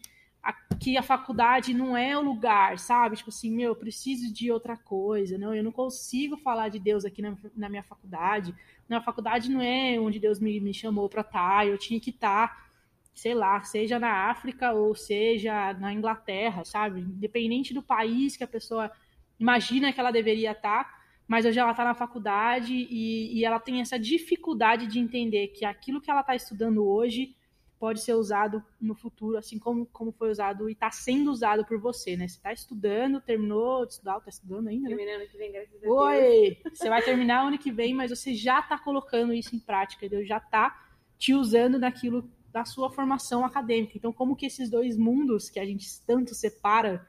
que 0.79 0.97
a 0.97 1.03
faculdade 1.03 1.73
não 1.73 1.95
é 1.95 2.17
o 2.17 2.21
lugar, 2.21 2.79
sabe? 2.79 3.17
Tipo 3.17 3.29
assim, 3.29 3.51
meu, 3.51 3.69
eu 3.69 3.75
preciso 3.75 4.33
de 4.33 4.49
outra 4.51 4.77
coisa, 4.77 5.37
não, 5.37 5.53
eu 5.53 5.63
não 5.63 5.71
consigo 5.71 6.37
falar 6.37 6.69
de 6.69 6.79
Deus 6.79 7.03
aqui 7.03 7.21
na, 7.21 7.35
na 7.55 7.67
minha 7.67 7.83
faculdade. 7.83 8.55
Na 8.87 9.01
faculdade 9.01 9.51
não 9.51 9.61
é 9.61 9.99
onde 9.99 10.19
Deus 10.19 10.39
me, 10.39 10.59
me 10.59 10.73
chamou 10.73 11.09
para 11.09 11.21
estar, 11.21 11.67
eu 11.67 11.77
tinha 11.77 11.99
que 11.99 12.11
estar, 12.11 12.69
sei 13.13 13.33
lá, 13.33 13.61
seja 13.63 13.99
na 13.99 14.29
África 14.29 14.71
ou 14.71 14.95
seja 14.95 15.73
na 15.73 15.93
Inglaterra, 15.93 16.63
sabe? 16.63 17.01
Independente 17.01 17.73
do 17.73 17.83
país 17.83 18.37
que 18.37 18.43
a 18.43 18.47
pessoa 18.47 18.89
imagina 19.37 19.91
que 19.91 19.99
ela 19.99 20.11
deveria 20.11 20.51
estar, 20.51 20.97
mas 21.27 21.45
hoje 21.45 21.59
ela 21.59 21.71
está 21.71 21.83
na 21.83 21.93
faculdade 21.93 22.73
e, 22.73 23.37
e 23.37 23.43
ela 23.43 23.59
tem 23.59 23.81
essa 23.81 23.99
dificuldade 23.99 24.87
de 24.87 24.97
entender 24.97 25.49
que 25.49 25.65
aquilo 25.65 25.99
que 25.99 26.09
ela 26.09 26.21
está 26.21 26.35
estudando 26.35 26.87
hoje 26.87 27.35
pode 27.79 28.01
ser 28.01 28.13
usado 28.13 28.61
no 28.79 28.93
futuro, 28.93 29.37
assim 29.37 29.57
como, 29.57 29.85
como 29.85 30.11
foi 30.11 30.29
usado 30.29 30.69
e 30.69 30.73
está 30.73 30.91
sendo 30.91 31.31
usado 31.31 31.65
por 31.65 31.79
você, 31.79 32.17
né? 32.17 32.27
Você 32.27 32.35
está 32.35 32.51
estudando, 32.51 33.21
terminou 33.21 33.85
de 33.85 33.93
estudar, 33.93 34.17
está 34.17 34.29
estudando 34.29 34.67
ainda, 34.67 34.89
né? 34.89 34.95
Terminando 34.95 35.29
que 35.29 35.37
vem, 35.37 35.51
graças 35.51 35.75
a 35.75 35.79
Deus. 35.79 35.93
Oi! 35.93 36.57
Você 36.73 36.89
vai 36.89 37.01
terminar 37.01 37.47
ano 37.47 37.57
que 37.57 37.71
vem, 37.71 37.93
mas 37.93 38.11
você 38.11 38.33
já 38.33 38.59
está 38.59 38.77
colocando 38.77 39.33
isso 39.33 39.55
em 39.55 39.59
prática, 39.59 40.09
Deus 40.09 40.27
já 40.27 40.37
está 40.37 40.87
te 41.17 41.33
usando 41.33 41.79
naquilo 41.79 42.29
da 42.51 42.65
sua 42.65 42.91
formação 42.91 43.45
acadêmica. 43.45 43.93
Então, 43.95 44.11
como 44.11 44.35
que 44.35 44.45
esses 44.45 44.69
dois 44.69 44.97
mundos 44.97 45.49
que 45.49 45.59
a 45.59 45.65
gente 45.65 45.87
tanto 46.05 46.35
separa, 46.35 47.07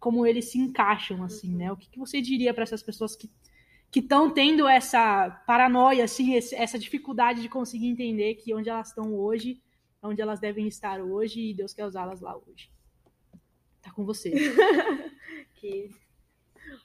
como 0.00 0.26
eles 0.26 0.46
se 0.46 0.58
encaixam, 0.58 1.22
assim, 1.22 1.54
né? 1.54 1.70
O 1.70 1.76
que, 1.76 1.88
que 1.88 1.98
você 1.98 2.20
diria 2.20 2.52
para 2.52 2.64
essas 2.64 2.82
pessoas 2.82 3.14
que 3.14 3.30
que 3.92 3.98
estão 3.98 4.30
tendo 4.30 4.68
essa 4.68 5.28
paranoia, 5.44 6.04
assim, 6.04 6.36
essa 6.36 6.78
dificuldade 6.78 7.42
de 7.42 7.48
conseguir 7.48 7.88
entender 7.88 8.36
que 8.36 8.54
onde 8.54 8.70
elas 8.70 8.88
estão 8.88 9.12
hoje 9.12 9.60
onde 10.02 10.20
elas 10.20 10.40
devem 10.40 10.66
estar 10.66 11.00
hoje 11.00 11.50
e 11.50 11.54
Deus 11.54 11.74
quer 11.74 11.84
usá-las 11.84 12.20
lá 12.20 12.36
hoje. 12.36 12.70
Tá 13.82 13.90
com 13.92 14.04
você. 14.04 14.30
que. 15.56 15.90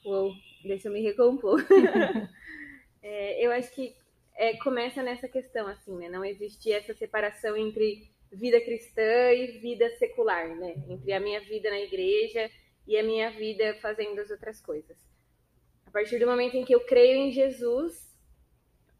Uou, 0.04 0.34
deixa 0.64 0.88
eu 0.88 0.92
me 0.92 1.00
recompor. 1.00 1.64
é, 3.02 3.44
eu 3.44 3.52
acho 3.52 3.72
que 3.74 3.94
é, 4.34 4.56
começa 4.58 5.02
nessa 5.02 5.28
questão, 5.28 5.66
assim, 5.66 5.96
né? 5.96 6.08
Não 6.08 6.24
existe 6.24 6.72
essa 6.72 6.94
separação 6.94 7.56
entre 7.56 8.10
vida 8.32 8.60
cristã 8.60 9.32
e 9.32 9.58
vida 9.58 9.88
secular, 9.96 10.54
né? 10.56 10.74
Entre 10.88 11.12
a 11.12 11.20
minha 11.20 11.40
vida 11.40 11.70
na 11.70 11.80
igreja 11.80 12.50
e 12.86 12.96
a 12.96 13.02
minha 13.02 13.30
vida 13.30 13.74
fazendo 13.80 14.20
as 14.20 14.30
outras 14.30 14.60
coisas. 14.60 14.96
A 15.86 15.90
partir 15.90 16.18
do 16.18 16.26
momento 16.26 16.56
em 16.56 16.64
que 16.64 16.74
eu 16.74 16.80
creio 16.80 17.16
em 17.16 17.32
Jesus, 17.32 18.14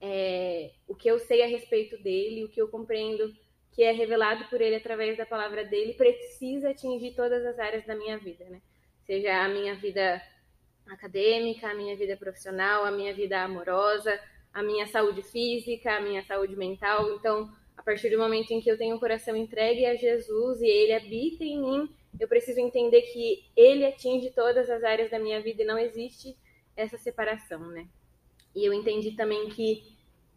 é, 0.01 0.73
o 0.87 0.95
que 0.95 1.09
eu 1.09 1.19
sei 1.19 1.43
a 1.43 1.47
respeito 1.47 2.01
dele, 2.03 2.45
o 2.45 2.49
que 2.49 2.61
eu 2.61 2.69
compreendo 2.69 3.35
que 3.77 3.83
é 3.83 3.93
revelado 3.93 4.47
por 4.47 4.59
ele 4.59 4.77
através 4.77 5.19
da 5.19 5.27
palavra 5.27 5.63
dele, 5.63 5.93
precisa 5.93 6.71
atingir 6.71 7.15
todas 7.15 7.45
as 7.45 7.59
áreas 7.59 7.85
da 7.85 7.95
minha 7.95 8.17
vida, 8.17 8.47
né? 8.47 8.63
Seja 9.05 9.45
a 9.45 9.49
minha 9.51 9.75
vida 9.75 10.21
acadêmica, 10.87 11.69
a 11.69 11.75
minha 11.75 11.95
vida 11.95 12.17
profissional, 12.17 12.87
a 12.87 12.91
minha 12.91 13.13
vida 13.13 13.43
amorosa, 13.43 14.19
a 14.51 14.63
minha 14.63 14.87
saúde 14.87 15.23
física, 15.23 15.95
a 15.95 16.01
minha 16.01 16.25
saúde 16.25 16.57
mental. 16.57 17.13
Então, 17.17 17.53
a 17.77 17.83
partir 17.83 18.09
do 18.09 18.19
momento 18.19 18.51
em 18.51 18.63
que 18.63 18.71
eu 18.71 18.79
tenho 18.79 18.97
o 18.97 19.01
coração 19.01 19.37
entregue 19.37 19.85
a 19.85 19.95
Jesus 19.95 20.63
e 20.63 20.67
ele 20.67 20.95
habita 20.95 21.45
em 21.45 21.61
mim, 21.61 21.95
eu 22.19 22.27
preciso 22.27 22.59
entender 22.59 23.03
que 23.03 23.45
ele 23.55 23.85
atinge 23.85 24.31
todas 24.31 24.71
as 24.71 24.83
áreas 24.83 25.11
da 25.11 25.19
minha 25.19 25.39
vida 25.43 25.63
e 25.63 25.67
não 25.67 25.79
existe 25.79 26.35
essa 26.75 26.97
separação, 26.97 27.61
né? 27.69 27.87
E 28.55 28.65
eu 28.65 28.73
entendi 28.73 29.13
também 29.13 29.51
que 29.51 29.96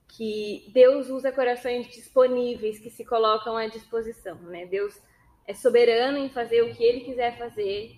que 0.09 0.69
Deus 0.73 1.09
usa 1.09 1.31
corações 1.31 1.87
disponíveis 1.87 2.79
que 2.79 2.89
se 2.89 3.05
colocam 3.05 3.55
à 3.55 3.67
disposição, 3.67 4.35
né? 4.41 4.65
Deus 4.65 4.99
é 5.47 5.53
soberano 5.53 6.17
em 6.17 6.29
fazer 6.29 6.61
o 6.63 6.75
que 6.75 6.83
ele 6.83 7.01
quiser 7.01 7.37
fazer, 7.37 7.95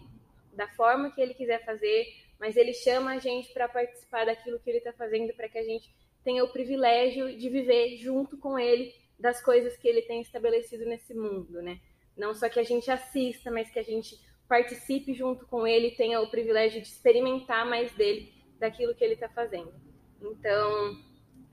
da 0.54 0.68
forma 0.68 1.12
que 1.12 1.22
ele 1.22 1.34
quiser 1.34 1.64
fazer, 1.66 2.06
mas 2.40 2.56
ele 2.58 2.74
chama 2.74 3.12
a 3.12 3.20
gente 3.20 3.54
para 3.54 3.68
participar 3.68 4.26
daquilo 4.26 4.60
que 4.60 4.70
ele 4.70 4.80
está 4.80 4.94
fazendo, 4.94 5.34
para 5.34 5.48
que 5.48 5.58
a 5.58 5.64
gente 5.64 5.90
tenha 6.24 6.44
o 6.44 6.52
privilégio 6.52 7.38
de 7.38 7.50
viver 7.50 7.98
junto 7.98 8.38
com 8.38 8.60
ele 8.60 8.94
das 9.18 9.42
coisas 9.44 9.78
que 9.78 9.88
ele 9.88 10.02
tem 10.02 10.22
estabelecido 10.22 10.86
nesse 10.86 11.14
mundo, 11.14 11.62
né? 11.62 11.80
Não 12.18 12.34
só 12.34 12.50
que 12.50 12.60
a 12.60 12.64
gente 12.64 12.92
assista, 12.92 13.50
mas 13.50 13.72
que 13.72 13.80
a 13.80 13.84
gente 13.84 14.20
participe 14.48 15.14
junto 15.14 15.46
com 15.46 15.66
ele, 15.66 15.92
tenha 15.92 16.20
o 16.20 16.30
privilégio 16.30 16.82
de 16.82 16.88
experimentar 16.88 17.66
mais 17.66 17.92
dele, 17.94 18.34
daquilo 18.60 18.94
que 18.94 19.04
ele 19.04 19.14
está 19.14 19.30
fazendo. 19.30 19.74
Então, 20.22 20.98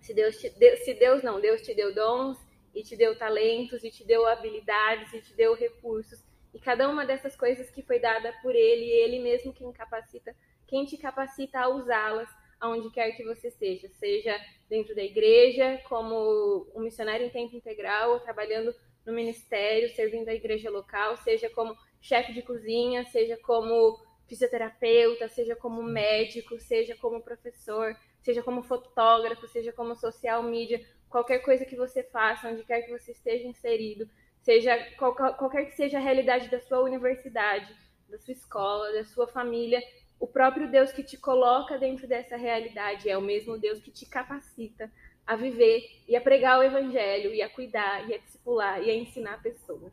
se 0.00 0.14
Deus 0.14 0.36
te 0.36 0.50
se 0.76 0.94
Deus 0.94 1.22
não, 1.22 1.40
Deus 1.40 1.62
te 1.62 1.74
deu 1.74 1.94
dons 1.94 2.38
e 2.74 2.82
te 2.82 2.96
deu 2.96 3.16
talentos 3.16 3.82
e 3.84 3.90
te 3.90 4.04
deu 4.04 4.26
habilidades 4.26 5.12
e 5.12 5.20
te 5.20 5.34
deu 5.34 5.54
recursos. 5.54 6.22
E 6.54 6.58
cada 6.58 6.88
uma 6.88 7.04
dessas 7.04 7.36
coisas 7.36 7.70
que 7.70 7.82
foi 7.82 7.98
dada 7.98 8.32
por 8.42 8.54
ele, 8.54 8.84
ele 8.84 9.18
mesmo 9.18 9.52
quem 9.52 9.70
capacita, 9.72 10.34
quem 10.66 10.84
te 10.84 10.96
capacita 10.96 11.60
a 11.60 11.68
usá-las 11.68 12.28
aonde 12.60 12.90
quer 12.90 13.12
que 13.12 13.24
você 13.24 13.50
seja, 13.50 13.88
seja 13.88 14.36
dentro 14.68 14.94
da 14.94 15.02
igreja, 15.02 15.80
como 15.88 16.66
um 16.74 16.80
missionário 16.80 17.26
em 17.26 17.30
tempo 17.30 17.54
integral, 17.56 18.12
ou 18.12 18.20
trabalhando 18.20 18.74
no 19.06 19.12
ministério, 19.12 19.94
servindo 19.94 20.28
a 20.28 20.34
igreja 20.34 20.70
local, 20.70 21.16
seja 21.18 21.48
como 21.50 21.76
chefe 22.00 22.32
de 22.32 22.42
cozinha, 22.42 23.04
seja 23.06 23.36
como 23.38 23.98
fisioterapeuta, 24.26 25.28
seja 25.28 25.56
como 25.56 25.82
médico, 25.82 26.58
seja 26.58 26.94
como 26.96 27.22
professor, 27.22 27.96
seja 28.22 28.42
como 28.42 28.62
fotógrafo, 28.62 29.46
seja 29.48 29.72
como 29.72 29.94
social 29.94 30.42
media, 30.42 30.84
qualquer 31.08 31.38
coisa 31.40 31.64
que 31.64 31.76
você 31.76 32.02
faça, 32.02 32.48
onde 32.48 32.64
quer 32.64 32.82
que 32.82 32.90
você 32.90 33.12
esteja 33.12 33.46
inserido, 33.46 34.08
seja 34.42 34.76
qualquer, 34.96 35.36
qualquer 35.36 35.64
que 35.66 35.76
seja 35.76 35.98
a 35.98 36.00
realidade 36.00 36.48
da 36.48 36.60
sua 36.60 36.80
universidade, 36.80 37.74
da 38.08 38.18
sua 38.18 38.32
escola, 38.32 38.92
da 38.92 39.04
sua 39.04 39.26
família, 39.26 39.82
o 40.18 40.26
próprio 40.26 40.70
Deus 40.70 40.90
que 40.90 41.02
te 41.02 41.16
coloca 41.16 41.78
dentro 41.78 42.06
dessa 42.06 42.36
realidade 42.36 43.08
é 43.08 43.16
o 43.16 43.22
mesmo 43.22 43.56
Deus 43.56 43.80
que 43.80 43.90
te 43.90 44.04
capacita 44.04 44.90
a 45.26 45.36
viver 45.36 46.02
e 46.08 46.16
a 46.16 46.20
pregar 46.20 46.58
o 46.58 46.62
evangelho 46.62 47.32
e 47.32 47.42
a 47.42 47.48
cuidar 47.48 48.08
e 48.08 48.14
a 48.14 48.18
discipular 48.18 48.82
e 48.82 48.90
a 48.90 48.94
ensinar 48.94 49.40
pessoas. 49.42 49.92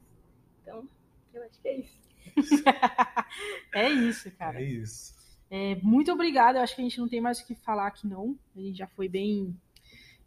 Então, 0.61 0.87
eu 1.33 1.43
acho 1.43 1.61
que 1.61 1.67
é 1.67 1.77
isso. 1.77 2.05
é 3.75 3.89
isso, 3.89 4.31
cara. 4.37 4.61
É 4.61 4.63
isso. 4.63 5.13
É, 5.49 5.75
muito 5.81 6.11
obrigada. 6.11 6.59
Eu 6.59 6.63
acho 6.63 6.75
que 6.75 6.81
a 6.81 6.83
gente 6.83 6.99
não 6.99 7.07
tem 7.07 7.21
mais 7.21 7.39
o 7.39 7.45
que 7.45 7.55
falar 7.55 7.87
aqui, 7.87 8.07
não. 8.07 8.37
A 8.55 8.59
gente 8.59 8.77
já 8.77 8.87
foi 8.87 9.07
bem, 9.07 9.55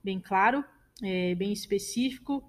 bem 0.02 0.20
claro, 0.20 0.64
é, 1.02 1.35
bem 1.35 1.52
específico. 1.52 2.42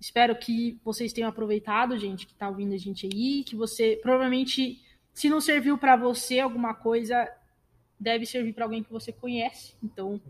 Espero 0.00 0.36
que 0.36 0.80
vocês 0.84 1.12
tenham 1.12 1.28
aproveitado, 1.28 1.98
gente, 1.98 2.26
que 2.26 2.32
está 2.32 2.48
ouvindo 2.48 2.74
a 2.74 2.78
gente 2.78 3.06
aí. 3.06 3.44
Que 3.44 3.54
você, 3.54 3.98
provavelmente, 4.02 4.80
se 5.12 5.28
não 5.28 5.40
serviu 5.40 5.78
para 5.78 5.96
você 5.96 6.40
alguma 6.40 6.74
coisa, 6.74 7.28
deve 7.98 8.26
servir 8.26 8.52
para 8.52 8.64
alguém 8.64 8.82
que 8.82 8.90
você 8.90 9.12
conhece. 9.12 9.74
Então, 9.82 10.20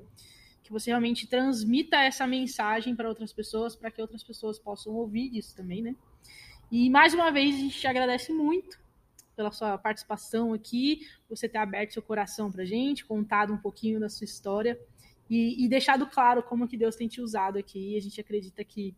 que 0.63 0.71
você 0.71 0.91
realmente 0.91 1.27
transmita 1.27 1.97
essa 1.97 2.27
mensagem 2.27 2.95
para 2.95 3.09
outras 3.09 3.33
pessoas, 3.33 3.75
para 3.75 3.91
que 3.91 4.01
outras 4.01 4.23
pessoas 4.23 4.59
possam 4.59 4.95
ouvir 4.95 5.31
disso 5.31 5.57
também, 5.57 5.83
né? 5.83 5.95
E 6.71 6.89
mais 6.89 7.13
uma 7.13 7.31
vez, 7.31 7.55
a 7.55 7.59
gente 7.59 7.79
te 7.79 7.87
agradece 7.87 8.33
muito 8.33 8.82
pela 9.35 9.51
sua 9.51 9.79
participação 9.79 10.53
aqui, 10.53 11.07
você 11.29 11.49
ter 11.49 11.59
aberto 11.59 11.93
seu 11.93 12.03
coração 12.03 12.51
para 12.51 12.65
gente, 12.65 13.05
contado 13.05 13.53
um 13.53 13.59
pouquinho 13.59 13.99
da 13.99 14.09
sua 14.09 14.25
história 14.25 14.79
e, 15.29 15.65
e, 15.65 15.69
deixado 15.69 16.07
claro 16.07 16.43
como 16.43 16.69
que 16.69 16.77
Deus 16.77 16.95
tem 16.95 17.09
te 17.09 17.21
usado 17.21 17.59
aqui. 17.59 17.95
E 17.95 17.97
a 17.97 18.01
gente 18.01 18.21
acredita 18.21 18.63
que 18.63 18.95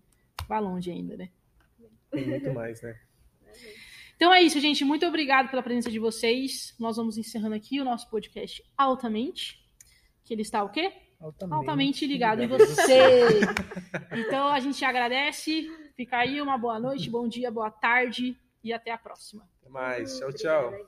vai 0.48 0.60
longe 0.60 0.90
ainda, 0.90 1.16
né? 1.16 1.28
Tem 2.10 2.28
muito 2.28 2.52
mais, 2.52 2.82
né? 2.82 2.98
Então 4.16 4.32
é 4.32 4.42
isso, 4.42 4.58
gente. 4.60 4.84
Muito 4.84 5.06
obrigado 5.06 5.48
pela 5.48 5.62
presença 5.62 5.90
de 5.90 5.98
vocês. 5.98 6.74
Nós 6.78 6.96
vamos 6.96 7.18
encerrando 7.18 7.54
aqui 7.54 7.80
o 7.80 7.84
nosso 7.84 8.08
podcast 8.10 8.62
altamente. 8.76 9.62
Que 10.24 10.34
ele 10.34 10.42
está 10.42 10.64
o 10.64 10.70
quê? 10.70 10.92
Altamente, 11.20 11.54
altamente 11.54 12.06
ligado, 12.06 12.40
ligado 12.40 12.62
em 12.62 12.66
você. 12.66 13.40
então 14.26 14.48
a 14.48 14.58
gente 14.58 14.84
agradece. 14.84 15.70
Fica 15.96 16.18
aí 16.18 16.40
uma 16.40 16.58
boa 16.58 16.80
noite, 16.80 17.08
bom 17.08 17.28
dia, 17.28 17.50
boa 17.50 17.70
tarde 17.70 18.36
e 18.62 18.72
até 18.72 18.90
a 18.90 18.98
próxima. 18.98 19.48
Mais. 19.74 20.06
Tchau, 20.18 20.30
tchau. 20.32 20.80